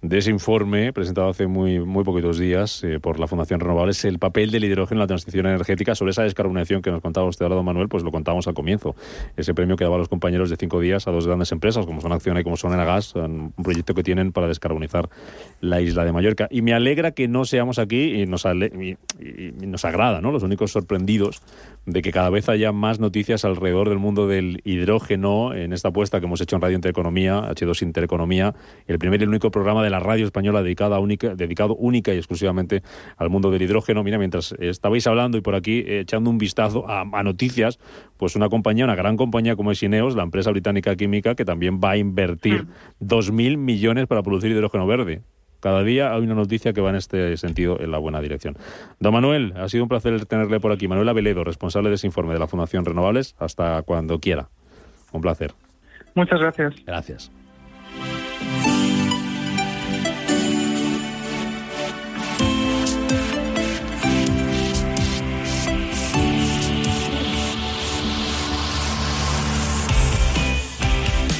de 0.00 0.18
ese 0.18 0.30
informe 0.30 0.92
presentado 0.92 1.28
hace 1.28 1.48
muy, 1.48 1.80
muy 1.80 2.04
poquitos 2.04 2.38
días 2.38 2.84
eh, 2.84 3.00
por 3.00 3.18
la 3.18 3.26
Fundación 3.26 3.58
Renovables, 3.58 4.04
el 4.04 4.20
papel 4.20 4.52
del 4.52 4.62
hidrógeno 4.62 4.98
en 4.98 5.00
la 5.00 5.06
transición 5.08 5.46
energética. 5.46 5.96
Sobre 5.96 6.12
esa 6.12 6.22
descarbonización 6.22 6.82
que 6.82 6.92
nos 6.92 7.00
contaba 7.00 7.26
usted 7.26 7.44
ahora, 7.44 7.56
don 7.56 7.64
Manuel, 7.64 7.88
pues 7.88 8.04
lo 8.04 8.12
contábamos 8.12 8.46
al 8.46 8.54
comienzo. 8.54 8.94
Ese 9.36 9.54
premio 9.54 9.74
que 9.74 9.82
daba 9.82 9.96
a 9.96 9.98
los 9.98 10.08
compañeros 10.08 10.50
de 10.50 10.56
cinco 10.56 10.78
días 10.78 11.08
a 11.08 11.10
dos 11.10 11.26
grandes 11.26 11.50
empresas, 11.50 11.84
como 11.84 12.00
son 12.00 12.12
Acciona 12.12 12.38
y 12.40 12.44
como 12.44 12.56
son 12.56 12.74
Enagas, 12.74 13.16
un 13.16 13.52
proyecto 13.60 13.92
que 13.94 14.04
tienen 14.04 14.30
para 14.30 14.46
descarbonizar 14.46 15.08
la 15.60 15.80
isla 15.80 16.04
de 16.04 16.12
Mallorca. 16.12 16.46
Y 16.48 16.62
me 16.62 16.74
alegra 16.74 17.10
que 17.10 17.26
no 17.26 17.44
seamos 17.44 17.80
aquí 17.80 18.22
y 18.22 18.26
nos, 18.26 18.46
ale- 18.46 18.70
y- 18.78 18.96
y- 19.20 19.54
y 19.62 19.66
nos 19.66 19.84
agrada, 19.84 20.20
¿no? 20.20 20.30
Los 20.30 20.44
únicos 20.44 20.70
sorprendidos 20.70 21.42
de 21.88 22.02
que 22.02 22.12
cada 22.12 22.28
vez 22.28 22.48
haya 22.48 22.70
más 22.70 23.00
noticias 23.00 23.44
alrededor 23.44 23.88
del 23.88 23.98
mundo 23.98 24.28
del 24.28 24.60
hidrógeno 24.64 25.54
en 25.54 25.72
esta 25.72 25.88
apuesta 25.88 26.20
que 26.20 26.26
hemos 26.26 26.40
hecho 26.40 26.56
en 26.56 26.62
Radio 26.62 26.76
Intereconomía, 26.76 27.40
H2 27.50 27.82
Intereconomía, 27.82 28.54
el 28.86 28.98
primer 28.98 29.20
y 29.20 29.24
el 29.24 29.30
único 29.30 29.50
programa 29.50 29.82
de 29.82 29.90
la 29.90 29.98
radio 29.98 30.26
española 30.26 30.62
dedicada 30.62 30.98
única, 30.98 31.34
dedicado 31.34 31.74
única 31.76 32.12
y 32.12 32.18
exclusivamente 32.18 32.82
al 33.16 33.30
mundo 33.30 33.50
del 33.50 33.62
hidrógeno. 33.62 34.04
Mira, 34.04 34.18
mientras 34.18 34.52
estabais 34.58 35.06
hablando 35.06 35.38
y 35.38 35.40
por 35.40 35.54
aquí 35.54 35.78
eh, 35.86 36.00
echando 36.00 36.28
un 36.28 36.36
vistazo 36.36 36.88
a, 36.88 37.00
a 37.00 37.22
noticias, 37.22 37.78
pues 38.18 38.36
una 38.36 38.50
compañía, 38.50 38.84
una 38.84 38.94
gran 38.94 39.16
compañía 39.16 39.56
como 39.56 39.72
es 39.72 39.82
Ineos, 39.82 40.14
la 40.14 40.24
empresa 40.24 40.50
británica 40.50 40.94
química, 40.94 41.34
que 41.34 41.46
también 41.46 41.80
va 41.82 41.92
a 41.92 41.96
invertir 41.96 42.66
2.000 43.00 43.56
millones 43.56 44.06
para 44.06 44.22
producir 44.22 44.50
hidrógeno 44.50 44.86
verde. 44.86 45.22
Cada 45.60 45.82
día 45.82 46.12
hay 46.12 46.22
una 46.22 46.34
noticia 46.34 46.72
que 46.72 46.80
va 46.80 46.90
en 46.90 46.96
este 46.96 47.36
sentido 47.36 47.80
en 47.80 47.90
la 47.90 47.98
buena 47.98 48.20
dirección. 48.20 48.56
Don 49.00 49.12
Manuel, 49.12 49.54
ha 49.56 49.68
sido 49.68 49.84
un 49.84 49.88
placer 49.88 50.24
tenerle 50.26 50.60
por 50.60 50.72
aquí. 50.72 50.88
Manuel 50.88 51.08
Aveledo, 51.08 51.44
responsable 51.44 51.88
de 51.88 51.96
ese 51.96 52.06
informe 52.06 52.34
de 52.34 52.38
la 52.38 52.46
Fundación 52.46 52.84
Renovables, 52.84 53.34
hasta 53.38 53.82
cuando 53.82 54.20
quiera. 54.20 54.48
Un 55.12 55.20
placer. 55.20 55.52
Muchas 56.14 56.40
gracias. 56.40 56.74
Gracias. 56.84 57.30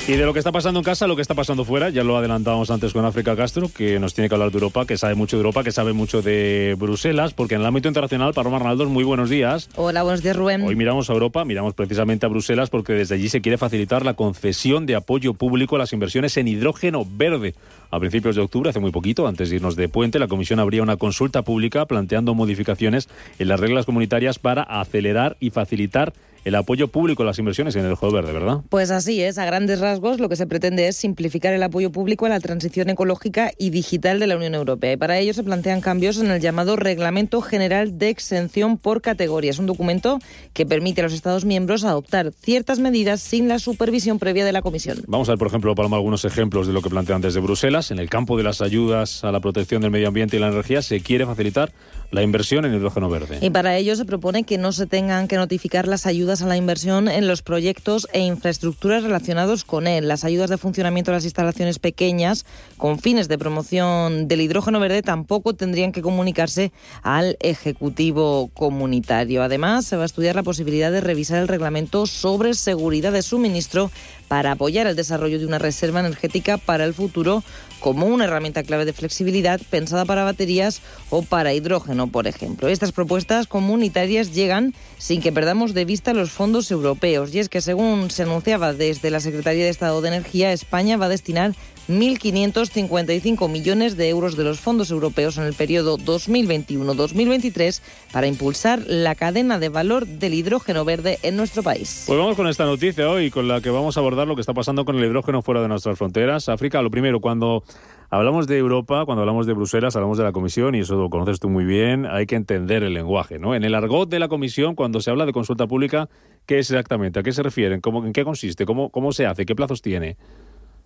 Y 0.08 0.16
de 0.16 0.24
lo 0.24 0.32
que 0.32 0.38
está 0.38 0.52
pasando 0.52 0.80
en 0.80 0.84
casa, 0.84 1.06
lo 1.06 1.16
que 1.16 1.20
está 1.20 1.34
pasando 1.34 1.66
fuera, 1.66 1.90
ya 1.90 2.02
lo 2.02 2.16
adelantábamos 2.16 2.70
antes 2.70 2.94
con 2.94 3.04
África 3.04 3.36
Castro, 3.36 3.68
que 3.68 4.00
nos 4.00 4.14
tiene 4.14 4.30
que 4.30 4.34
hablar 4.34 4.50
de 4.50 4.56
Europa, 4.56 4.86
que 4.86 4.96
sabe 4.96 5.14
mucho 5.14 5.36
de 5.36 5.40
Europa, 5.40 5.62
que 5.62 5.70
sabe 5.70 5.92
mucho 5.92 6.22
de 6.22 6.76
Bruselas, 6.78 7.34
porque 7.34 7.56
en 7.56 7.60
el 7.60 7.66
ámbito 7.66 7.88
internacional, 7.88 8.32
Paloma 8.32 8.58
Ronaldo, 8.58 8.86
muy 8.86 9.04
buenos 9.04 9.28
días. 9.28 9.68
Hola, 9.76 10.02
buenos 10.02 10.22
días, 10.22 10.34
Rubén. 10.34 10.62
Hoy 10.62 10.76
miramos 10.76 11.10
a 11.10 11.12
Europa, 11.12 11.44
miramos 11.44 11.74
precisamente 11.74 12.24
a 12.24 12.30
Bruselas, 12.30 12.70
porque 12.70 12.94
desde 12.94 13.16
allí 13.16 13.28
se 13.28 13.42
quiere 13.42 13.58
facilitar 13.58 14.02
la 14.02 14.14
concesión 14.14 14.86
de 14.86 14.96
apoyo 14.96 15.34
público 15.34 15.76
a 15.76 15.78
las 15.78 15.92
inversiones 15.92 16.38
en 16.38 16.48
hidrógeno 16.48 17.04
verde. 17.06 17.54
A 17.90 17.98
principios 18.00 18.36
de 18.36 18.42
octubre, 18.42 18.70
hace 18.70 18.80
muy 18.80 18.90
poquito, 18.90 19.26
antes 19.26 19.50
de 19.50 19.56
irnos 19.56 19.76
de 19.76 19.88
puente, 19.88 20.18
la 20.18 20.28
Comisión 20.28 20.60
abría 20.60 20.82
una 20.82 20.96
consulta 20.96 21.42
pública 21.42 21.86
planteando 21.86 22.34
modificaciones 22.34 23.08
en 23.38 23.48
las 23.48 23.60
reglas 23.60 23.86
comunitarias 23.86 24.38
para 24.38 24.62
acelerar 24.62 25.36
y 25.40 25.50
facilitar 25.50 26.12
el 26.44 26.54
apoyo 26.54 26.88
público 26.88 27.22
a 27.22 27.26
las 27.26 27.38
inversiones 27.38 27.76
en 27.76 27.84
el 27.84 27.94
juego 27.94 28.14
verde, 28.14 28.32
¿verdad? 28.32 28.60
Pues 28.68 28.90
así 28.90 29.20
es, 29.22 29.38
a 29.38 29.44
grandes 29.44 29.80
rasgos 29.80 30.20
lo 30.20 30.28
que 30.28 30.36
se 30.36 30.46
pretende 30.46 30.88
es 30.88 30.96
simplificar 30.96 31.52
el 31.52 31.62
apoyo 31.62 31.90
público 31.92 32.26
a 32.26 32.28
la 32.28 32.40
transición 32.40 32.88
ecológica 32.88 33.52
y 33.58 33.70
digital 33.70 34.18
de 34.18 34.26
la 34.26 34.36
Unión 34.36 34.54
Europea. 34.54 34.92
Y 34.92 34.96
para 34.96 35.18
ello 35.18 35.34
se 35.34 35.42
plantean 35.42 35.80
cambios 35.80 36.18
en 36.18 36.30
el 36.30 36.40
llamado 36.40 36.76
Reglamento 36.76 37.40
General 37.42 37.98
de 37.98 38.08
Exención 38.08 38.78
por 38.78 39.02
categorías, 39.02 39.58
un 39.58 39.66
documento 39.66 40.18
que 40.54 40.64
permite 40.64 41.00
a 41.00 41.04
los 41.04 41.12
Estados 41.12 41.44
miembros 41.44 41.84
adoptar 41.84 42.32
ciertas 42.32 42.78
medidas 42.78 43.20
sin 43.20 43.48
la 43.48 43.58
supervisión 43.58 44.18
previa 44.18 44.44
de 44.44 44.52
la 44.52 44.62
Comisión. 44.62 44.98
Vamos 45.06 45.28
a 45.28 45.32
ver, 45.32 45.38
por 45.38 45.48
ejemplo, 45.48 45.74
Paloma, 45.74 45.96
algunos 45.96 46.24
ejemplos 46.24 46.66
de 46.66 46.72
lo 46.72 46.82
que 46.82 46.90
plantean 46.90 47.20
desde 47.20 47.40
Bruselas. 47.40 47.77
En 47.78 48.00
el 48.00 48.10
campo 48.10 48.36
de 48.36 48.42
las 48.42 48.60
ayudas 48.60 49.22
a 49.22 49.30
la 49.30 49.38
protección 49.38 49.80
del 49.80 49.92
medio 49.92 50.08
ambiente 50.08 50.36
y 50.36 50.40
la 50.40 50.48
energía 50.48 50.82
se 50.82 51.00
quiere 51.00 51.24
facilitar 51.26 51.72
la 52.10 52.22
inversión 52.22 52.64
en 52.64 52.74
hidrógeno 52.74 53.08
verde. 53.08 53.38
Y 53.40 53.50
para 53.50 53.76
ello 53.76 53.94
se 53.94 54.04
propone 54.04 54.42
que 54.42 54.58
no 54.58 54.72
se 54.72 54.86
tengan 54.86 55.28
que 55.28 55.36
notificar 55.36 55.86
las 55.86 56.06
ayudas 56.06 56.42
a 56.42 56.46
la 56.46 56.56
inversión 56.56 57.08
en 57.08 57.28
los 57.28 57.42
proyectos 57.42 58.08
e 58.12 58.20
infraestructuras 58.20 59.02
relacionados 59.02 59.64
con 59.64 59.86
él. 59.86 60.08
Las 60.08 60.24
ayudas 60.24 60.50
de 60.50 60.58
funcionamiento 60.58 61.10
de 61.10 61.18
las 61.18 61.24
instalaciones 61.24 61.78
pequeñas 61.78 62.46
con 62.78 62.98
fines 62.98 63.28
de 63.28 63.38
promoción 63.38 64.26
del 64.26 64.40
hidrógeno 64.40 64.80
verde 64.80 65.02
tampoco 65.02 65.54
tendrían 65.54 65.92
que 65.92 66.02
comunicarse 66.02 66.72
al 67.02 67.36
Ejecutivo 67.40 68.50
Comunitario. 68.54 69.42
Además, 69.42 69.84
se 69.84 69.96
va 69.96 70.02
a 70.02 70.06
estudiar 70.06 70.34
la 70.34 70.42
posibilidad 70.42 70.90
de 70.90 71.00
revisar 71.00 71.38
el 71.40 71.48
reglamento 71.48 72.06
sobre 72.06 72.54
seguridad 72.54 73.12
de 73.12 73.22
suministro 73.22 73.90
para 74.28 74.52
apoyar 74.52 74.86
el 74.86 74.94
desarrollo 74.94 75.38
de 75.38 75.46
una 75.46 75.58
reserva 75.58 76.00
energética 76.00 76.58
para 76.58 76.84
el 76.84 76.94
futuro 76.94 77.42
como 77.80 78.06
una 78.06 78.24
herramienta 78.24 78.62
clave 78.62 78.84
de 78.84 78.92
flexibilidad 78.92 79.60
pensada 79.70 80.04
para 80.04 80.24
baterías 80.24 80.80
o 81.10 81.22
para 81.22 81.54
hidrógeno, 81.54 82.08
por 82.08 82.26
ejemplo. 82.26 82.68
Estas 82.68 82.92
propuestas 82.92 83.46
comunitarias 83.46 84.34
llegan 84.34 84.74
sin 84.98 85.20
que 85.20 85.32
perdamos 85.32 85.74
de 85.74 85.84
vista 85.84 86.12
los 86.12 86.30
fondos 86.30 86.70
europeos 86.70 87.34
y 87.34 87.38
es 87.38 87.48
que 87.48 87.60
según 87.60 88.10
se 88.10 88.24
anunciaba 88.24 88.72
desde 88.72 89.10
la 89.10 89.20
Secretaría 89.20 89.64
de 89.64 89.70
Estado 89.70 90.00
de 90.00 90.08
Energía, 90.08 90.52
España 90.52 90.96
va 90.96 91.06
a 91.06 91.10
destinar 91.10 91.54
1.555 91.88 93.48
millones 93.48 93.96
de 93.96 94.08
euros 94.10 94.36
de 94.36 94.44
los 94.44 94.60
fondos 94.60 94.90
europeos 94.90 95.38
en 95.38 95.44
el 95.44 95.54
periodo 95.54 95.96
2021-2023 95.98 97.80
para 98.12 98.26
impulsar 98.26 98.82
la 98.86 99.14
cadena 99.14 99.58
de 99.58 99.70
valor 99.70 100.06
del 100.06 100.34
hidrógeno 100.34 100.84
verde 100.84 101.18
en 101.22 101.36
nuestro 101.36 101.62
país. 101.62 102.04
Pues 102.06 102.18
vamos 102.18 102.36
con 102.36 102.46
esta 102.46 102.66
noticia 102.66 103.08
hoy, 103.08 103.30
con 103.30 103.48
la 103.48 103.60
que 103.60 103.70
vamos 103.70 103.96
a 103.96 104.00
abordar 104.00 104.28
lo 104.28 104.34
que 104.34 104.42
está 104.42 104.54
pasando 104.54 104.84
con 104.84 104.96
el 104.96 105.04
hidrógeno 105.04 105.40
fuera 105.42 105.62
de 105.62 105.68
nuestras 105.68 105.96
fronteras. 105.96 106.48
África, 106.48 106.82
lo 106.82 106.90
primero, 106.90 107.20
cuando 107.20 107.62
hablamos 108.10 108.46
de 108.46 108.58
Europa, 108.58 109.04
cuando 109.06 109.22
hablamos 109.22 109.46
de 109.46 109.54
Bruselas, 109.54 109.96
hablamos 109.96 110.18
de 110.18 110.24
la 110.24 110.32
Comisión, 110.32 110.74
y 110.74 110.80
eso 110.80 110.96
lo 110.96 111.08
conoces 111.08 111.40
tú 111.40 111.48
muy 111.48 111.64
bien, 111.64 112.06
hay 112.06 112.26
que 112.26 112.36
entender 112.36 112.82
el 112.82 112.94
lenguaje. 112.94 113.38
¿no? 113.38 113.54
En 113.54 113.64
el 113.64 113.74
argot 113.74 114.08
de 114.10 114.18
la 114.18 114.28
Comisión, 114.28 114.74
cuando 114.74 115.00
se 115.00 115.10
habla 115.10 115.24
de 115.26 115.32
consulta 115.32 115.66
pública, 115.66 116.08
¿qué 116.46 116.58
es 116.58 116.70
exactamente? 116.70 117.20
¿A 117.20 117.22
qué 117.22 117.32
se 117.32 117.42
refieren? 117.42 117.80
¿Cómo, 117.80 118.04
¿En 118.04 118.12
qué 118.12 118.24
consiste? 118.24 118.66
¿Cómo, 118.66 118.90
¿Cómo 118.90 119.12
se 119.12 119.26
hace? 119.26 119.46
¿Qué 119.46 119.54
plazos 119.54 119.82
tiene? 119.82 120.16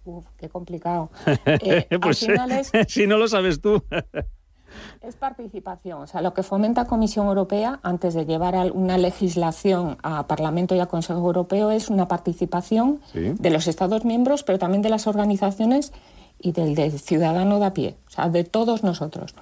Uf, 0.05 0.25
qué 0.37 0.49
complicado. 0.49 1.11
Eh, 1.47 1.87
pues, 2.01 2.23
al 2.25 2.33
final 2.33 2.53
es, 2.53 2.73
si 2.89 3.07
no 3.07 3.17
lo 3.19 3.29
sabes 3.29 3.61
tú. 3.61 3.83
es 5.03 5.17
participación. 5.17 6.03
O 6.03 6.07
sea, 6.07 6.23
lo 6.23 6.33
que 6.35 6.43
fomenta 6.43 6.87
Comisión 6.87 7.27
Europea 7.27 7.81
antes 7.83 8.15
de 8.15 8.25
llevar 8.25 8.55
una 8.73 8.99
legislación 8.99 9.99
a 10.03 10.27
Parlamento 10.27 10.75
y 10.75 10.81
a 10.81 10.87
Consejo 10.87 11.21
Europeo 11.21 11.71
es 11.71 11.89
una 11.89 12.09
participación 12.09 13.01
Sí. 13.13 13.35
de 13.39 13.51
los 13.51 13.67
Estados 13.69 14.05
miembros, 14.05 14.43
pero 14.45 14.59
también 14.59 14.83
de 14.83 14.89
las 14.89 15.07
organizaciones 15.07 15.93
y 16.41 16.53
del, 16.53 16.75
del 16.75 16.99
ciudadano 16.99 17.59
de 17.61 17.67
a 17.67 17.75
pie, 17.75 17.97
o 18.09 18.11
sea, 18.11 18.29
de 18.29 18.45
todos 18.45 18.83
nosotros. 18.83 19.35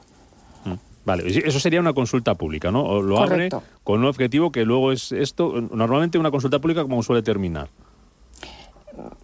Vale, 1.02 1.22
eso 1.26 1.58
sería 1.58 1.80
una 1.80 1.94
consulta 1.94 2.34
pública, 2.34 2.70
¿no? 2.70 3.00
Lo 3.00 3.16
abre 3.18 3.48
Correcto. 3.48 3.62
con 3.82 4.00
un 4.00 4.04
objetivo 4.06 4.52
que 4.52 4.66
luego 4.66 4.92
es 4.92 5.12
esto, 5.12 5.58
normalmente 5.72 6.18
una 6.18 6.30
consulta 6.30 6.58
pública 6.58 6.82
como 6.82 7.02
suele 7.02 7.22
terminar. 7.22 7.70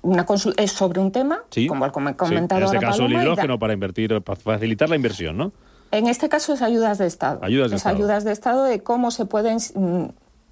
Una 0.02 0.24
es 0.56 0.72
sobre 0.72 1.00
un 1.00 1.10
tema, 1.12 1.40
Sí. 1.50 1.66
como 1.66 1.84
el 1.84 1.92
he 2.10 2.12
Sí, 2.12 2.16
comentado 2.18 2.60
En 2.60 2.64
este 2.64 2.76
ahora 2.76 2.88
caso 2.88 3.02
el 3.02 3.08
Paloma, 3.08 3.18
da- 3.18 3.24
hidrógeno 3.32 3.58
para 3.58 3.72
invertir, 3.72 4.20
para 4.22 4.36
facilitar 4.40 4.88
la 4.88 4.96
inversión, 4.96 5.36
¿no? 5.36 5.52
En 5.92 6.08
este 6.08 6.28
caso 6.28 6.52
es 6.52 6.62
ayudas 6.62 6.98
de 6.98 7.06
Estado. 7.06 7.38
Ayudas 7.42 7.70
de 7.70 7.76
es 7.76 7.80
Estado. 7.80 7.96
ayudas 7.96 8.24
de 8.24 8.32
Estado 8.32 8.64
de 8.64 8.82
cómo 8.82 9.10
se 9.10 9.24
pueden, 9.24 9.58
mm, 9.74 10.04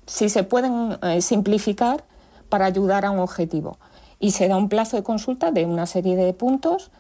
si 0.07 0.29
se 0.29 0.45
pueden 0.45 0.97
eh, 1.03 1.21
simplificar 1.23 2.05
para 2.49 2.67
ayudar 2.67 3.05
a 3.05 3.11
un 3.11 3.19
objetivo. 3.19 3.79
Y 4.21 4.31
se 4.31 4.47
da 4.49 4.57
un 4.57 4.69
plazo 4.69 4.97
de 4.97 5.03
consulta 5.03 5.51
de 5.51 5.65
una 5.67 5.87
serie 5.87 6.17
de 6.17 6.33
puntos 6.33 6.91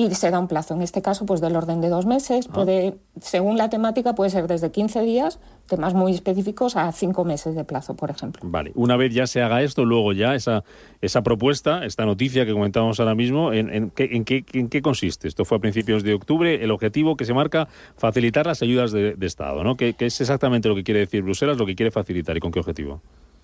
y 0.00 0.14
se 0.14 0.30
da 0.30 0.38
un 0.38 0.48
plazo, 0.48 0.72
en 0.72 0.80
este 0.80 1.02
caso, 1.02 1.26
pues 1.26 1.42
del 1.42 1.54
orden 1.56 1.82
de 1.82 1.90
dos 1.90 2.06
meses. 2.06 2.46
Ah. 2.48 2.54
Puede, 2.54 2.96
según 3.20 3.58
la 3.58 3.68
temática, 3.68 4.14
puede 4.14 4.30
ser 4.30 4.46
desde 4.46 4.70
15 4.70 5.02
días, 5.02 5.38
temas 5.68 5.92
muy 5.92 6.12
específicos, 6.12 6.74
a 6.76 6.90
cinco 6.92 7.26
meses 7.26 7.54
de 7.54 7.64
plazo, 7.64 7.94
por 7.96 8.10
ejemplo. 8.10 8.40
Vale, 8.44 8.72
una 8.76 8.96
vez 8.96 9.12
ya 9.12 9.26
se 9.26 9.42
haga 9.42 9.60
esto, 9.60 9.84
luego 9.84 10.14
ya 10.14 10.34
esa, 10.34 10.64
esa 11.02 11.22
propuesta, 11.22 11.84
esta 11.84 12.06
noticia 12.06 12.46
que 12.46 12.52
comentábamos 12.52 12.98
ahora 12.98 13.14
mismo, 13.14 13.52
¿en, 13.52 13.68
en 13.68 13.90
qué, 13.90 14.08
en, 14.12 14.24
qué, 14.24 14.44
en 14.54 14.68
qué 14.68 14.80
consiste? 14.80 15.28
Esto 15.28 15.44
fue 15.44 15.58
a 15.58 15.60
principios 15.60 16.02
de 16.02 16.14
octubre, 16.14 16.64
el 16.64 16.70
objetivo 16.70 17.16
que 17.16 17.26
se 17.26 17.34
marca, 17.34 17.68
facilitar 17.98 18.46
las 18.46 18.62
ayudas 18.62 18.92
de, 18.92 19.16
de 19.16 19.26
Estado, 19.26 19.62
¿no? 19.64 19.76
¿Qué, 19.76 19.92
qué 19.92 20.06
es 20.06 20.18
exactamente 20.18 20.68
lo 20.68 20.74
que 20.74 20.82
quiere 20.82 21.00
decir 21.00 21.22
Bruselas, 21.22 21.58
lo 21.58 21.66
que 21.66 21.76
quiere 21.76 21.90
facilitar 21.90 22.34
y 22.38 22.40
con 22.40 22.52
qué 22.52 22.60
objetivo? 22.60 23.02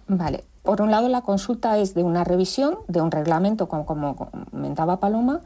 Vale. 0.08 0.44
Por 0.62 0.80
un 0.80 0.90
lado, 0.90 1.08
la 1.08 1.20
consulta 1.20 1.78
es 1.78 1.94
de 1.94 2.02
una 2.02 2.24
revisión 2.24 2.78
de 2.88 3.00
un 3.00 3.10
reglamento, 3.10 3.68
como, 3.68 3.84
como 3.84 4.16
comentaba 4.50 5.00
Paloma, 5.00 5.42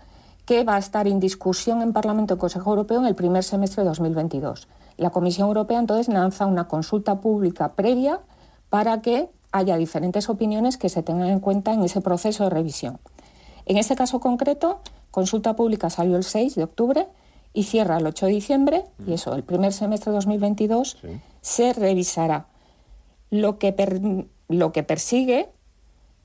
que 0.50 0.64
va 0.64 0.74
a 0.74 0.78
estar 0.78 1.06
en 1.06 1.20
discusión 1.20 1.80
en 1.80 1.92
Parlamento 1.92 2.34
y 2.34 2.36
Consejo 2.36 2.70
Europeo 2.70 2.98
en 2.98 3.06
el 3.06 3.14
primer 3.14 3.44
semestre 3.44 3.84
de 3.84 3.88
2022. 3.90 4.66
La 4.96 5.10
Comisión 5.10 5.46
Europea 5.46 5.78
entonces 5.78 6.08
lanza 6.08 6.46
una 6.46 6.66
consulta 6.66 7.20
pública 7.20 7.76
previa 7.76 8.18
para 8.68 9.00
que 9.00 9.28
haya 9.52 9.76
diferentes 9.76 10.28
opiniones 10.28 10.76
que 10.76 10.88
se 10.88 11.04
tengan 11.04 11.28
en 11.28 11.38
cuenta 11.38 11.72
en 11.72 11.84
ese 11.84 12.00
proceso 12.00 12.42
de 12.42 12.50
revisión. 12.50 12.98
En 13.64 13.76
este 13.76 13.94
caso 13.94 14.18
concreto, 14.18 14.80
consulta 15.12 15.54
pública 15.54 15.88
salió 15.88 16.16
el 16.16 16.24
6 16.24 16.56
de 16.56 16.64
octubre 16.64 17.06
y 17.52 17.62
cierra 17.62 17.98
el 17.98 18.06
8 18.08 18.26
de 18.26 18.32
diciembre, 18.32 18.84
y 19.06 19.12
eso, 19.12 19.36
el 19.36 19.44
primer 19.44 19.72
semestre 19.72 20.10
de 20.10 20.16
2022 20.16 20.96
se 21.42 21.72
revisará. 21.74 22.46
Lo 23.30 23.56
que, 23.60 23.72
per- 23.72 24.00
lo 24.48 24.72
que 24.72 24.82
persigue 24.82 25.48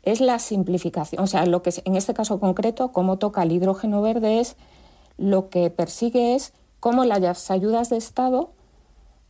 es 0.05 0.21
la 0.21 0.39
simplificación. 0.39 1.21
O 1.23 1.27
sea, 1.27 1.45
lo 1.45 1.61
que 1.61 1.69
es- 1.71 1.81
en 1.85 1.95
este 1.95 2.13
caso 2.13 2.39
concreto, 2.39 2.91
cómo 2.91 3.17
toca 3.17 3.43
el 3.43 3.51
hidrógeno 3.51 4.01
verde 4.01 4.39
es 4.39 4.55
lo 5.17 5.49
que 5.49 5.69
persigue 5.69 6.35
es 6.35 6.53
cómo 6.79 7.03
las 7.05 7.49
ayudas 7.51 7.89
de 7.89 7.97
Estado, 7.97 8.51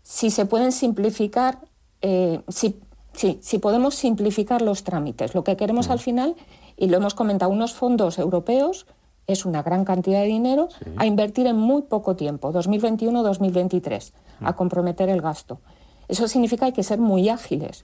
si 0.04 0.30
se 0.30 0.46
pueden 0.46 0.72
simplificar, 0.72 1.60
eh, 2.02 2.42
si, 2.48 2.80
sí, 3.14 3.40
si 3.42 3.60
podemos 3.60 3.96
simplificar 3.96 4.62
los 4.62 4.84
trámites. 4.84 5.34
Lo 5.34 5.44
que 5.44 5.56
queremos 5.56 5.90
al 5.90 6.00
final, 6.00 6.36
y 6.78 6.88
lo 6.90 6.98
hemos 6.98 7.14
comentado, 7.14 7.52
unos 7.52 7.74
fondos 7.74 8.20
europeos 8.20 8.86
es 9.28 9.46
una 9.46 9.64
gran 9.64 9.86
cantidad 9.86 10.20
de 10.22 10.28
dinero 10.28 10.70
a 10.98 11.06
invertir 11.08 11.48
en 11.48 11.56
muy 11.58 11.84
poco 11.84 12.16
tiempo, 12.16 12.52
2021-2023, 12.52 14.12
a 14.42 14.54
comprometer 14.56 15.10
el 15.10 15.22
gasto. 15.22 15.60
Eso 16.08 16.28
significa 16.28 16.60
que 16.62 16.66
hay 16.66 16.74
que 16.74 16.84
ser 16.84 17.00
muy 17.00 17.30
ágiles. 17.30 17.84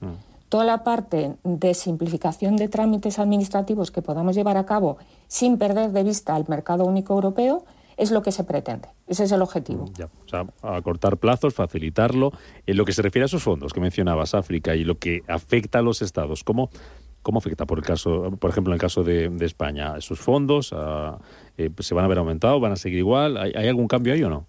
Toda 0.52 0.64
la 0.64 0.84
parte 0.84 1.36
de 1.44 1.72
simplificación 1.72 2.56
de 2.56 2.68
trámites 2.68 3.18
administrativos 3.18 3.90
que 3.90 4.02
podamos 4.02 4.36
llevar 4.36 4.58
a 4.58 4.66
cabo 4.66 4.98
sin 5.26 5.56
perder 5.56 5.92
de 5.92 6.02
vista 6.02 6.36
el 6.36 6.44
mercado 6.46 6.84
único 6.84 7.14
europeo 7.14 7.64
es 7.96 8.10
lo 8.10 8.20
que 8.20 8.32
se 8.32 8.44
pretende. 8.44 8.90
Ese 9.06 9.24
es 9.24 9.32
el 9.32 9.40
objetivo. 9.40 9.86
Ya, 9.96 10.10
o 10.26 10.28
sea, 10.28 10.44
acortar 10.60 11.16
plazos, 11.16 11.54
facilitarlo. 11.54 12.32
En 12.66 12.76
lo 12.76 12.84
que 12.84 12.92
se 12.92 13.00
refiere 13.00 13.24
a 13.24 13.26
esos 13.32 13.42
fondos 13.42 13.72
que 13.72 13.80
mencionabas, 13.80 14.34
África, 14.34 14.76
y 14.76 14.84
lo 14.84 14.98
que 14.98 15.22
afecta 15.26 15.78
a 15.78 15.82
los 15.82 16.02
estados, 16.02 16.44
¿cómo, 16.44 16.68
cómo 17.22 17.38
afecta, 17.38 17.64
por, 17.64 17.78
el 17.78 17.84
caso, 17.86 18.32
por 18.38 18.50
ejemplo, 18.50 18.72
en 18.72 18.74
el 18.74 18.80
caso 18.80 19.02
de, 19.02 19.30
de 19.30 19.46
España? 19.46 19.94
¿Esos 19.96 20.20
fondos 20.20 20.74
ah, 20.76 21.18
eh, 21.56 21.70
se 21.78 21.94
van 21.94 22.04
a 22.04 22.08
ver 22.08 22.18
aumentados? 22.18 22.60
¿Van 22.60 22.72
a 22.72 22.76
seguir 22.76 22.98
igual? 22.98 23.38
¿Hay, 23.38 23.52
hay 23.56 23.68
algún 23.68 23.88
cambio 23.88 24.12
ahí 24.12 24.22
o 24.22 24.28
no? 24.28 24.44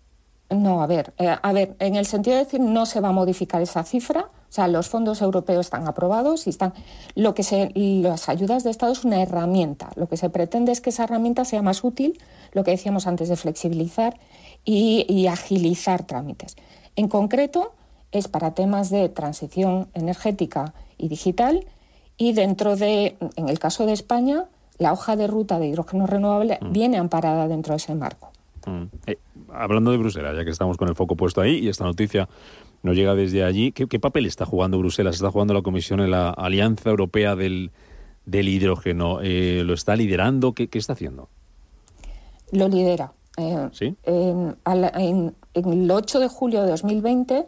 No, 0.49 0.83
a 0.83 0.87
ver, 0.87 1.13
eh, 1.17 1.33
a 1.41 1.53
ver, 1.53 1.77
en 1.79 1.95
el 1.95 2.05
sentido 2.05 2.35
de 2.35 2.43
decir 2.43 2.59
no 2.59 2.85
se 2.85 2.99
va 2.99 3.07
a 3.07 3.13
modificar 3.13 3.61
esa 3.61 3.85
cifra, 3.85 4.27
sea, 4.53 4.67
los 4.67 4.87
fondos 4.87 5.21
europeos 5.21 5.65
están 5.65 5.87
aprobados 5.87 6.47
y 6.47 6.51
están 6.51 6.73
lo 7.15 7.33
que 7.33 7.43
se 7.43 7.71
las 7.75 8.29
ayudas 8.29 8.63
de 8.63 8.69
Estado 8.69 8.91
es 8.91 9.03
una 9.03 9.21
herramienta. 9.21 9.89
Lo 9.95 10.07
que 10.07 10.17
se 10.17 10.29
pretende 10.29 10.71
es 10.71 10.81
que 10.81 10.91
esa 10.91 11.05
herramienta 11.05 11.45
sea 11.45 11.61
más 11.61 11.83
útil, 11.83 12.19
lo 12.51 12.63
que 12.63 12.71
decíamos 12.71 13.07
antes 13.07 13.29
de 13.29 13.35
flexibilizar 13.35 14.19
y, 14.63 15.05
y 15.09 15.27
agilizar 15.27 16.05
trámites. 16.05 16.55
En 16.95 17.07
concreto, 17.07 17.73
es 18.11 18.27
para 18.27 18.53
temas 18.53 18.89
de 18.89 19.09
transición 19.09 19.87
energética 19.93 20.73
y 20.97 21.09
digital 21.09 21.65
y 22.17 22.33
dentro 22.33 22.75
de, 22.75 23.17
en 23.35 23.49
el 23.49 23.59
caso 23.59 23.85
de 23.85 23.93
España, 23.93 24.45
la 24.77 24.93
hoja 24.93 25.15
de 25.15 25.27
ruta 25.27 25.59
de 25.59 25.67
hidrógeno 25.67 26.05
renovable 26.05 26.59
viene 26.61 26.97
amparada 26.97 27.47
dentro 27.47 27.73
de 27.73 27.77
ese 27.77 27.95
marco. 27.95 28.31
Mm. 28.65 28.83
Eh, 29.07 29.17
hablando 29.51 29.91
de 29.91 29.97
Bruselas, 29.97 30.35
ya 30.37 30.45
que 30.45 30.51
estamos 30.51 30.77
con 30.77 30.87
el 30.87 30.95
foco 30.95 31.15
puesto 31.15 31.41
ahí 31.41 31.57
y 31.57 31.69
esta 31.69 31.83
noticia 31.83 32.29
nos 32.83 32.95
llega 32.95 33.15
desde 33.15 33.43
allí, 33.43 33.71
¿qué, 33.71 33.87
qué 33.87 33.99
papel 33.99 34.25
está 34.25 34.45
jugando 34.45 34.77
Bruselas? 34.77 35.15
¿Está 35.15 35.31
jugando 35.31 35.53
la 35.53 35.61
Comisión 35.61 35.99
en 36.01 36.11
la 36.11 36.29
Alianza 36.29 36.89
Europea 36.89 37.35
del, 37.35 37.71
del 38.25 38.47
Hidrógeno? 38.49 39.19
Eh, 39.21 39.63
¿Lo 39.65 39.73
está 39.73 39.95
liderando? 39.95 40.53
¿Qué, 40.53 40.67
qué 40.67 40.77
está 40.79 40.93
haciendo? 40.93 41.29
Lo 42.51 42.67
lidera. 42.67 43.13
Eh, 43.37 43.69
¿Sí? 43.71 43.95
en, 44.03 44.55
al- 44.63 44.91
en- 44.95 45.35
en 45.55 45.73
el 45.73 45.89
8 45.89 46.19
de 46.19 46.27
julio 46.27 46.61
de 46.63 46.69
2020, 46.69 47.45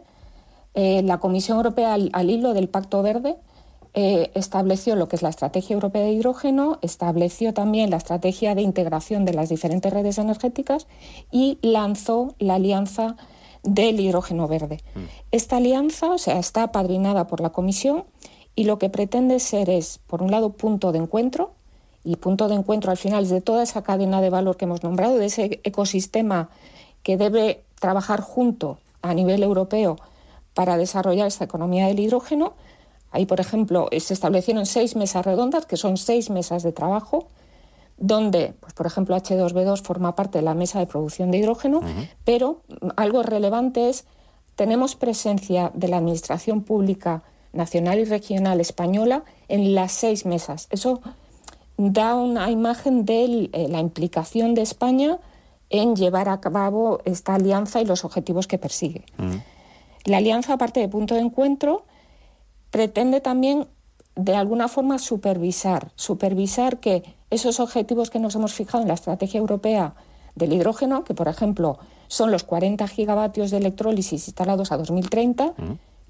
eh, 0.74 1.02
la 1.04 1.18
Comisión 1.18 1.56
Europea, 1.58 1.94
al, 1.94 2.10
al 2.12 2.30
hilo 2.30 2.54
del 2.54 2.68
Pacto 2.68 3.02
Verde, 3.02 3.36
estableció 3.98 4.94
lo 4.94 5.08
que 5.08 5.16
es 5.16 5.22
la 5.22 5.30
Estrategia 5.30 5.72
Europea 5.72 6.02
de 6.02 6.12
Hidrógeno, 6.12 6.78
estableció 6.82 7.54
también 7.54 7.88
la 7.88 7.96
estrategia 7.96 8.54
de 8.54 8.60
integración 8.60 9.24
de 9.24 9.32
las 9.32 9.48
diferentes 9.48 9.90
redes 9.90 10.18
energéticas 10.18 10.86
y 11.32 11.58
lanzó 11.62 12.34
la 12.38 12.56
Alianza 12.56 13.16
del 13.66 14.00
Hidrógeno 14.00 14.48
Verde. 14.48 14.80
Esta 15.30 15.58
alianza, 15.58 16.10
o 16.10 16.18
sea, 16.18 16.38
está 16.38 16.62
apadrinada 16.62 17.26
por 17.26 17.40
la 17.40 17.50
Comisión 17.50 18.04
y 18.54 18.64
lo 18.64 18.78
que 18.78 18.88
pretende 18.88 19.38
ser 19.40 19.68
es, 19.68 20.00
por 20.06 20.22
un 20.22 20.30
lado, 20.30 20.50
punto 20.50 20.92
de 20.92 20.98
encuentro, 20.98 21.50
y 22.04 22.16
punto 22.16 22.48
de 22.48 22.54
encuentro 22.54 22.92
al 22.92 22.96
final 22.96 23.24
es 23.24 23.30
de 23.30 23.40
toda 23.40 23.64
esa 23.64 23.82
cadena 23.82 24.20
de 24.20 24.30
valor 24.30 24.56
que 24.56 24.64
hemos 24.64 24.84
nombrado, 24.84 25.18
de 25.18 25.26
ese 25.26 25.60
ecosistema 25.64 26.48
que 27.02 27.16
debe 27.16 27.64
trabajar 27.80 28.20
junto 28.20 28.78
a 29.02 29.12
nivel 29.12 29.42
europeo 29.42 29.96
para 30.54 30.76
desarrollar 30.76 31.26
esta 31.26 31.44
economía 31.44 31.86
del 31.88 31.98
hidrógeno. 31.98 32.54
Ahí, 33.10 33.26
por 33.26 33.40
ejemplo, 33.40 33.88
se 33.98 34.14
establecieron 34.14 34.66
seis 34.66 34.94
mesas 34.94 35.26
redondas, 35.26 35.66
que 35.66 35.76
son 35.76 35.96
seis 35.96 36.30
mesas 36.30 36.62
de 36.62 36.72
trabajo, 36.72 37.26
donde, 37.98 38.54
pues, 38.60 38.74
por 38.74 38.86
ejemplo, 38.86 39.16
H2B2 39.16 39.82
forma 39.82 40.14
parte 40.14 40.38
de 40.38 40.42
la 40.42 40.54
mesa 40.54 40.78
de 40.78 40.86
producción 40.86 41.30
de 41.30 41.38
hidrógeno, 41.38 41.80
pero 42.24 42.62
mm, 42.68 42.88
algo 42.96 43.22
relevante 43.22 43.88
es, 43.88 44.04
tenemos 44.54 44.96
presencia 44.96 45.70
de 45.74 45.88
la 45.88 45.98
Administración 45.98 46.62
Pública 46.62 47.22
Nacional 47.52 47.98
y 47.98 48.04
Regional 48.04 48.60
Española 48.60 49.24
en 49.48 49.74
las 49.74 49.92
seis 49.92 50.26
mesas. 50.26 50.68
Eso 50.70 51.00
da 51.78 52.14
una 52.14 52.50
imagen 52.50 53.04
de 53.04 53.50
eh, 53.52 53.68
la 53.68 53.80
implicación 53.80 54.54
de 54.54 54.62
España 54.62 55.18
en 55.68 55.96
llevar 55.96 56.28
a 56.28 56.40
cabo 56.40 57.00
esta 57.04 57.34
alianza 57.34 57.80
y 57.80 57.84
los 57.84 58.04
objetivos 58.04 58.46
que 58.46 58.58
persigue. 58.58 59.04
La 60.04 60.18
alianza, 60.18 60.54
aparte 60.54 60.80
de 60.80 60.88
punto 60.88 61.14
de 61.14 61.20
encuentro, 61.20 61.84
pretende 62.70 63.20
también 63.20 63.66
de 64.16 64.34
alguna 64.34 64.68
forma 64.68 64.98
supervisar, 64.98 65.92
supervisar 65.94 66.78
que 66.78 67.04
esos 67.30 67.60
objetivos 67.60 68.10
que 68.10 68.18
nos 68.18 68.34
hemos 68.34 68.54
fijado 68.54 68.82
en 68.82 68.88
la 68.88 68.94
estrategia 68.94 69.38
europea 69.38 69.94
del 70.34 70.54
hidrógeno, 70.54 71.04
que 71.04 71.14
por 71.14 71.28
ejemplo 71.28 71.78
son 72.08 72.30
los 72.30 72.42
40 72.42 72.88
gigavatios 72.88 73.50
de 73.50 73.58
electrólisis 73.58 74.26
instalados 74.26 74.72
a 74.72 74.78
2030, 74.78 75.52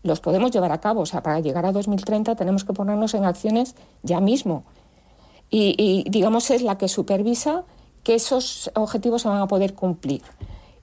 los 0.02 0.20
podemos 0.20 0.52
llevar 0.52 0.72
a 0.72 0.80
cabo. 0.80 1.00
O 1.00 1.06
sea, 1.06 1.22
para 1.22 1.40
llegar 1.40 1.66
a 1.66 1.72
2030 1.72 2.36
tenemos 2.36 2.64
que 2.64 2.72
ponernos 2.72 3.14
en 3.14 3.24
acciones 3.24 3.74
ya 4.02 4.20
mismo. 4.20 4.64
Y, 5.50 5.74
y, 5.78 6.08
digamos 6.10 6.50
es 6.50 6.62
la 6.62 6.78
que 6.78 6.88
supervisa 6.88 7.64
que 8.02 8.14
esos 8.14 8.70
objetivos 8.74 9.22
se 9.22 9.28
van 9.28 9.40
a 9.40 9.48
poder 9.48 9.74
cumplir. 9.74 10.22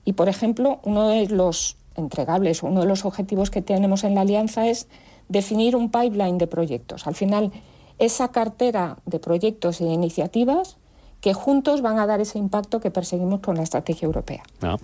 Y 0.04 0.12
por 0.12 0.28
ejemplo, 0.28 0.80
uno 0.84 1.08
de 1.08 1.28
los 1.28 1.76
entregables, 1.96 2.62
uno 2.62 2.80
de 2.80 2.86
los 2.86 3.04
objetivos 3.04 3.50
que 3.50 3.62
tenemos 3.62 4.04
en 4.04 4.14
la 4.14 4.22
alianza 4.22 4.66
es 4.66 4.88
definir 5.28 5.76
un 5.76 5.90
pipeline 5.90 6.38
de 6.38 6.46
proyectos. 6.46 7.06
Al 7.06 7.14
final, 7.14 7.52
esa 7.98 8.28
cartera 8.28 8.98
de 9.06 9.18
proyectos 9.18 9.80
e 9.80 9.84
iniciativas 9.84 10.76
que 11.20 11.32
juntos 11.32 11.80
van 11.80 11.98
a 11.98 12.06
dar 12.06 12.20
ese 12.20 12.38
impacto 12.38 12.80
que 12.80 12.90
perseguimos 12.90 13.40
con 13.40 13.56
la 13.56 13.62
estrategia 13.62 14.06
europea. 14.06 14.42
Ah, 14.60 14.76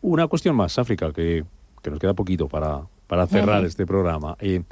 una 0.00 0.26
cuestión 0.26 0.56
más, 0.56 0.78
África, 0.78 1.12
que, 1.12 1.44
que 1.80 1.90
nos 1.90 2.00
queda 2.00 2.14
poquito 2.14 2.48
para, 2.48 2.82
para 3.06 3.26
cerrar 3.26 3.64
este 3.64 3.86
programa. 3.86 4.36
Eh, 4.40 4.62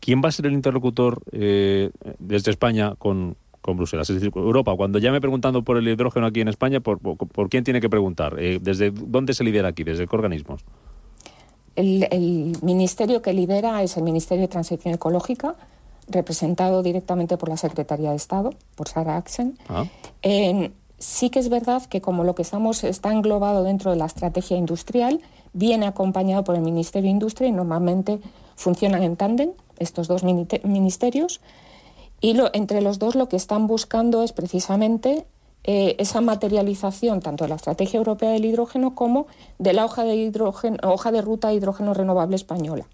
¿Quién 0.00 0.20
va 0.22 0.28
a 0.28 0.32
ser 0.32 0.44
el 0.44 0.52
interlocutor 0.52 1.22
eh, 1.32 1.90
desde 2.18 2.50
España 2.50 2.94
con, 2.98 3.36
con 3.62 3.78
Bruselas? 3.78 4.10
Es 4.10 4.16
decir, 4.16 4.30
Europa, 4.36 4.76
cuando 4.76 4.98
llame 4.98 5.22
preguntando 5.22 5.62
por 5.62 5.78
el 5.78 5.88
hidrógeno 5.88 6.26
aquí 6.26 6.42
en 6.42 6.48
España, 6.48 6.80
¿por, 6.80 6.98
por, 6.98 7.16
por 7.16 7.48
quién 7.48 7.64
tiene 7.64 7.80
que 7.80 7.88
preguntar? 7.88 8.36
Eh, 8.38 8.58
¿Desde 8.60 8.90
dónde 8.90 9.32
se 9.32 9.44
lidera 9.44 9.68
aquí? 9.68 9.84
¿Desde 9.84 10.06
qué 10.06 10.14
organismos? 10.14 10.62
El, 11.76 12.06
el 12.10 12.56
ministerio 12.62 13.20
que 13.22 13.32
lidera 13.32 13.82
es 13.82 13.96
el 13.96 14.02
Ministerio 14.04 14.42
de 14.42 14.48
Transición 14.48 14.94
Ecológica, 14.94 15.56
representado 16.08 16.82
directamente 16.82 17.36
por 17.36 17.48
la 17.48 17.56
Secretaría 17.56 18.10
de 18.10 18.16
Estado, 18.16 18.50
por 18.76 18.88
Sara 18.88 19.16
Axen. 19.16 19.58
Ah, 19.68 19.86
sí 20.98 21.30
que 21.30 21.38
es 21.38 21.48
verdad 21.48 21.82
que 21.86 22.00
como 22.00 22.24
lo 22.24 22.34
que 22.34 22.42
estamos 22.42 22.84
está 22.84 23.12
englobado 23.12 23.62
dentro 23.64 23.90
de 23.90 23.96
la 23.96 24.06
estrategia 24.06 24.56
industrial, 24.56 25.20
viene 25.52 25.86
acompañado 25.86 26.44
por 26.44 26.54
el 26.54 26.62
Ministerio 26.62 27.08
de 27.08 27.12
Industria 27.12 27.48
y 27.48 27.52
normalmente 27.52 28.20
funcionan 28.56 29.02
en 29.02 29.16
tándem 29.16 29.50
estos 29.78 30.06
dos 30.08 30.22
ministerios. 30.24 31.40
Y 32.20 32.34
lo- 32.34 32.50
entre 32.54 32.80
los 32.80 32.98
dos 32.98 33.14
lo 33.16 33.28
que 33.28 33.36
están 33.36 33.66
buscando 33.66 34.22
es 34.22 34.32
precisamente 34.32 35.26
eh, 35.66 35.96
esa 35.98 36.20
materialización 36.20 37.20
tanto 37.20 37.44
de 37.44 37.48
la 37.48 37.56
Estrategia 37.56 37.96
Europea 37.96 38.30
del 38.30 38.44
Hidrógeno 38.44 38.94
como 38.94 39.26
de 39.58 39.72
la 39.72 39.86
hoja 39.86 40.04
de, 40.04 40.30
ruta 41.22 41.48
de 41.48 41.54
hidrógeno 41.54 41.94
renovable 41.94 42.36
española. 42.36 42.86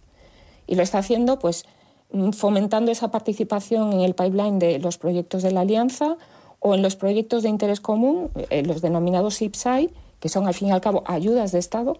Y 0.68 0.76
lo 0.76 0.85
está 0.85 0.98
haciendo 0.98 1.40
pues 1.40 1.64
mm, 2.12 2.30
fomentando 2.30 2.92
esa 2.92 3.11
participación 3.11 3.92
en 3.92 4.02
el 4.02 4.14
pipeline 4.14 4.61
de 4.61 4.78
los 4.78 4.98
proyectos 4.98 5.42
de 5.42 5.50
la 5.50 5.62
Alianza 5.62 6.16
o 6.61 6.76
en 6.76 6.83
los 6.83 6.94
proyectos 6.94 7.42
de 7.42 7.48
interés 7.48 7.80
común, 7.80 8.30
eh, 8.50 8.62
los 8.62 8.83
denominados 8.83 9.42
IPSAI, 9.42 9.90
que 10.20 10.28
son 10.28 10.46
al 10.46 10.54
fin 10.54 10.68
y 10.68 10.70
al 10.70 10.80
cabo 10.80 11.02
ayudas 11.06 11.50
de 11.50 11.59
Estado, 11.59 11.98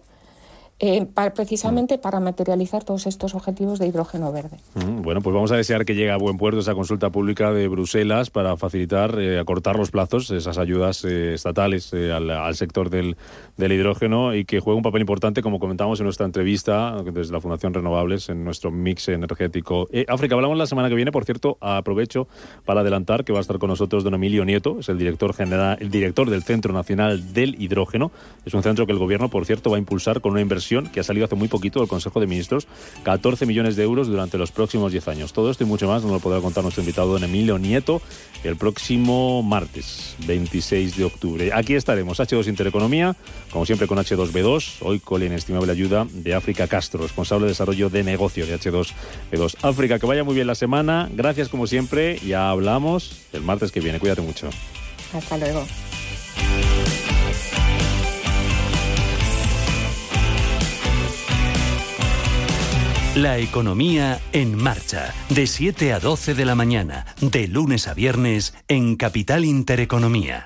eh, 0.83 1.05
para- 1.05 1.31
precisamente 1.33 1.99
para 1.99 2.19
materializar 2.19 2.83
todos 2.83 3.05
estos 3.05 3.35
objetivos 3.35 3.77
de 3.77 3.85
hidrógeno 3.85 4.31
verde. 4.31 4.57
mm, 4.73 5.03
bueno, 5.03 5.21
pues 5.21 5.33
vamos 5.33 5.51
a 5.51 5.55
desear 5.55 5.85
que 5.85 5.93
llegue 5.93 6.09
a 6.11 6.17
buen 6.17 6.37
puerto 6.37 6.59
esa 6.59 6.73
consulta 6.73 7.11
pública 7.11 7.53
de 7.53 7.67
Bruselas 7.67 8.31
para 8.31 8.57
facilitar, 8.57 9.17
eh, 9.19 9.39
acortar 9.39 9.77
los 9.77 9.91
plazos, 9.91 10.31
esas 10.31 10.57
ayudas 10.57 11.05
eh, 11.05 11.35
estatales 11.35 11.93
eh, 11.93 12.11
al, 12.11 12.29
al 12.31 12.55
sector 12.55 12.89
del, 12.89 13.15
del 13.61 13.71
hidrógeno 13.73 14.35
y 14.35 14.43
que 14.43 14.59
juegue 14.59 14.75
un 14.75 14.83
papel 14.83 15.01
importante, 15.01 15.41
como 15.41 15.59
comentamos 15.59 15.99
en 15.99 16.05
nuestra 16.05 16.25
entrevista 16.25 17.01
desde 17.03 17.31
la 17.31 17.39
Fundación 17.39 17.73
Renovables, 17.73 18.27
en 18.29 18.43
nuestro 18.43 18.71
mix 18.71 19.07
energético. 19.07 19.87
Eh, 19.91 20.05
África, 20.09 20.35
hablamos 20.35 20.57
la 20.57 20.65
semana 20.65 20.89
que 20.89 20.95
viene, 20.95 21.11
por 21.11 21.23
cierto, 21.23 21.57
aprovecho 21.61 22.27
para 22.65 22.81
adelantar 22.81 23.23
que 23.23 23.31
va 23.31 23.37
a 23.37 23.41
estar 23.41 23.59
con 23.59 23.69
nosotros 23.69 24.03
don 24.03 24.15
Emilio 24.15 24.43
Nieto, 24.43 24.77
es 24.79 24.89
el 24.89 24.97
director 24.97 25.33
general, 25.33 25.77
el 25.79 25.91
director 25.91 26.29
del 26.29 26.43
Centro 26.43 26.73
Nacional 26.73 27.33
del 27.33 27.61
Hidrógeno. 27.61 28.11
Es 28.45 28.53
un 28.53 28.63
centro 28.63 28.85
que 28.85 28.91
el 28.91 28.97
gobierno, 28.97 29.29
por 29.29 29.45
cierto, 29.45 29.69
va 29.69 29.77
a 29.77 29.79
impulsar 29.79 30.21
con 30.21 30.31
una 30.31 30.41
inversión 30.41 30.87
que 30.87 30.99
ha 30.99 31.03
salido 31.03 31.25
hace 31.25 31.35
muy 31.35 31.47
poquito 31.47 31.79
del 31.79 31.87
Consejo 31.87 32.19
de 32.19 32.27
Ministros, 32.27 32.67
14 33.03 33.45
millones 33.45 33.75
de 33.75 33.83
euros 33.83 34.07
durante 34.07 34.37
los 34.37 34.51
próximos 34.51 34.91
10 34.91 35.07
años. 35.07 35.33
Todo 35.33 35.51
esto 35.51 35.63
y 35.63 35.67
mucho 35.67 35.87
más 35.87 36.01
nos 36.01 36.11
lo 36.11 36.19
podrá 36.19 36.41
contar 36.41 36.63
nuestro 36.63 36.81
invitado 36.81 37.13
don 37.13 37.23
Emilio 37.23 37.57
Nieto 37.59 38.01
el 38.43 38.55
próximo 38.55 39.43
martes, 39.43 40.15
26 40.25 40.97
de 40.97 41.03
octubre. 41.03 41.51
Aquí 41.53 41.75
estaremos, 41.75 42.19
H2 42.19 42.47
Intereconomía, 42.47 43.15
como 43.51 43.65
siempre 43.65 43.87
con 43.87 43.97
H2B2, 43.97 44.77
hoy 44.81 44.99
con 44.99 45.19
la 45.19 45.27
inestimable 45.27 45.71
ayuda 45.71 46.07
de 46.09 46.33
África 46.33 46.67
Castro, 46.67 47.03
responsable 47.03 47.45
de 47.45 47.49
desarrollo 47.49 47.89
de 47.89 48.03
negocio 48.03 48.45
de 48.45 48.57
H2B2. 48.59 49.57
África, 49.61 49.99
que 49.99 50.05
vaya 50.05 50.23
muy 50.23 50.35
bien 50.35 50.47
la 50.47 50.55
semana, 50.55 51.09
gracias 51.11 51.49
como 51.49 51.67
siempre, 51.67 52.19
ya 52.19 52.49
hablamos 52.49 53.27
el 53.33 53.41
martes 53.41 53.71
que 53.71 53.79
viene, 53.79 53.99
cuídate 53.99 54.21
mucho. 54.21 54.49
Hasta 55.13 55.37
luego. 55.37 55.65
La 63.15 63.39
economía 63.39 64.21
en 64.31 64.55
marcha, 64.55 65.13
de 65.27 65.45
7 65.45 65.91
a 65.91 65.99
12 65.99 66.33
de 66.33 66.45
la 66.45 66.55
mañana, 66.55 67.05
de 67.19 67.49
lunes 67.49 67.89
a 67.89 67.93
viernes 67.93 68.53
en 68.69 68.95
Capital 68.95 69.43
Intereconomía. 69.43 70.45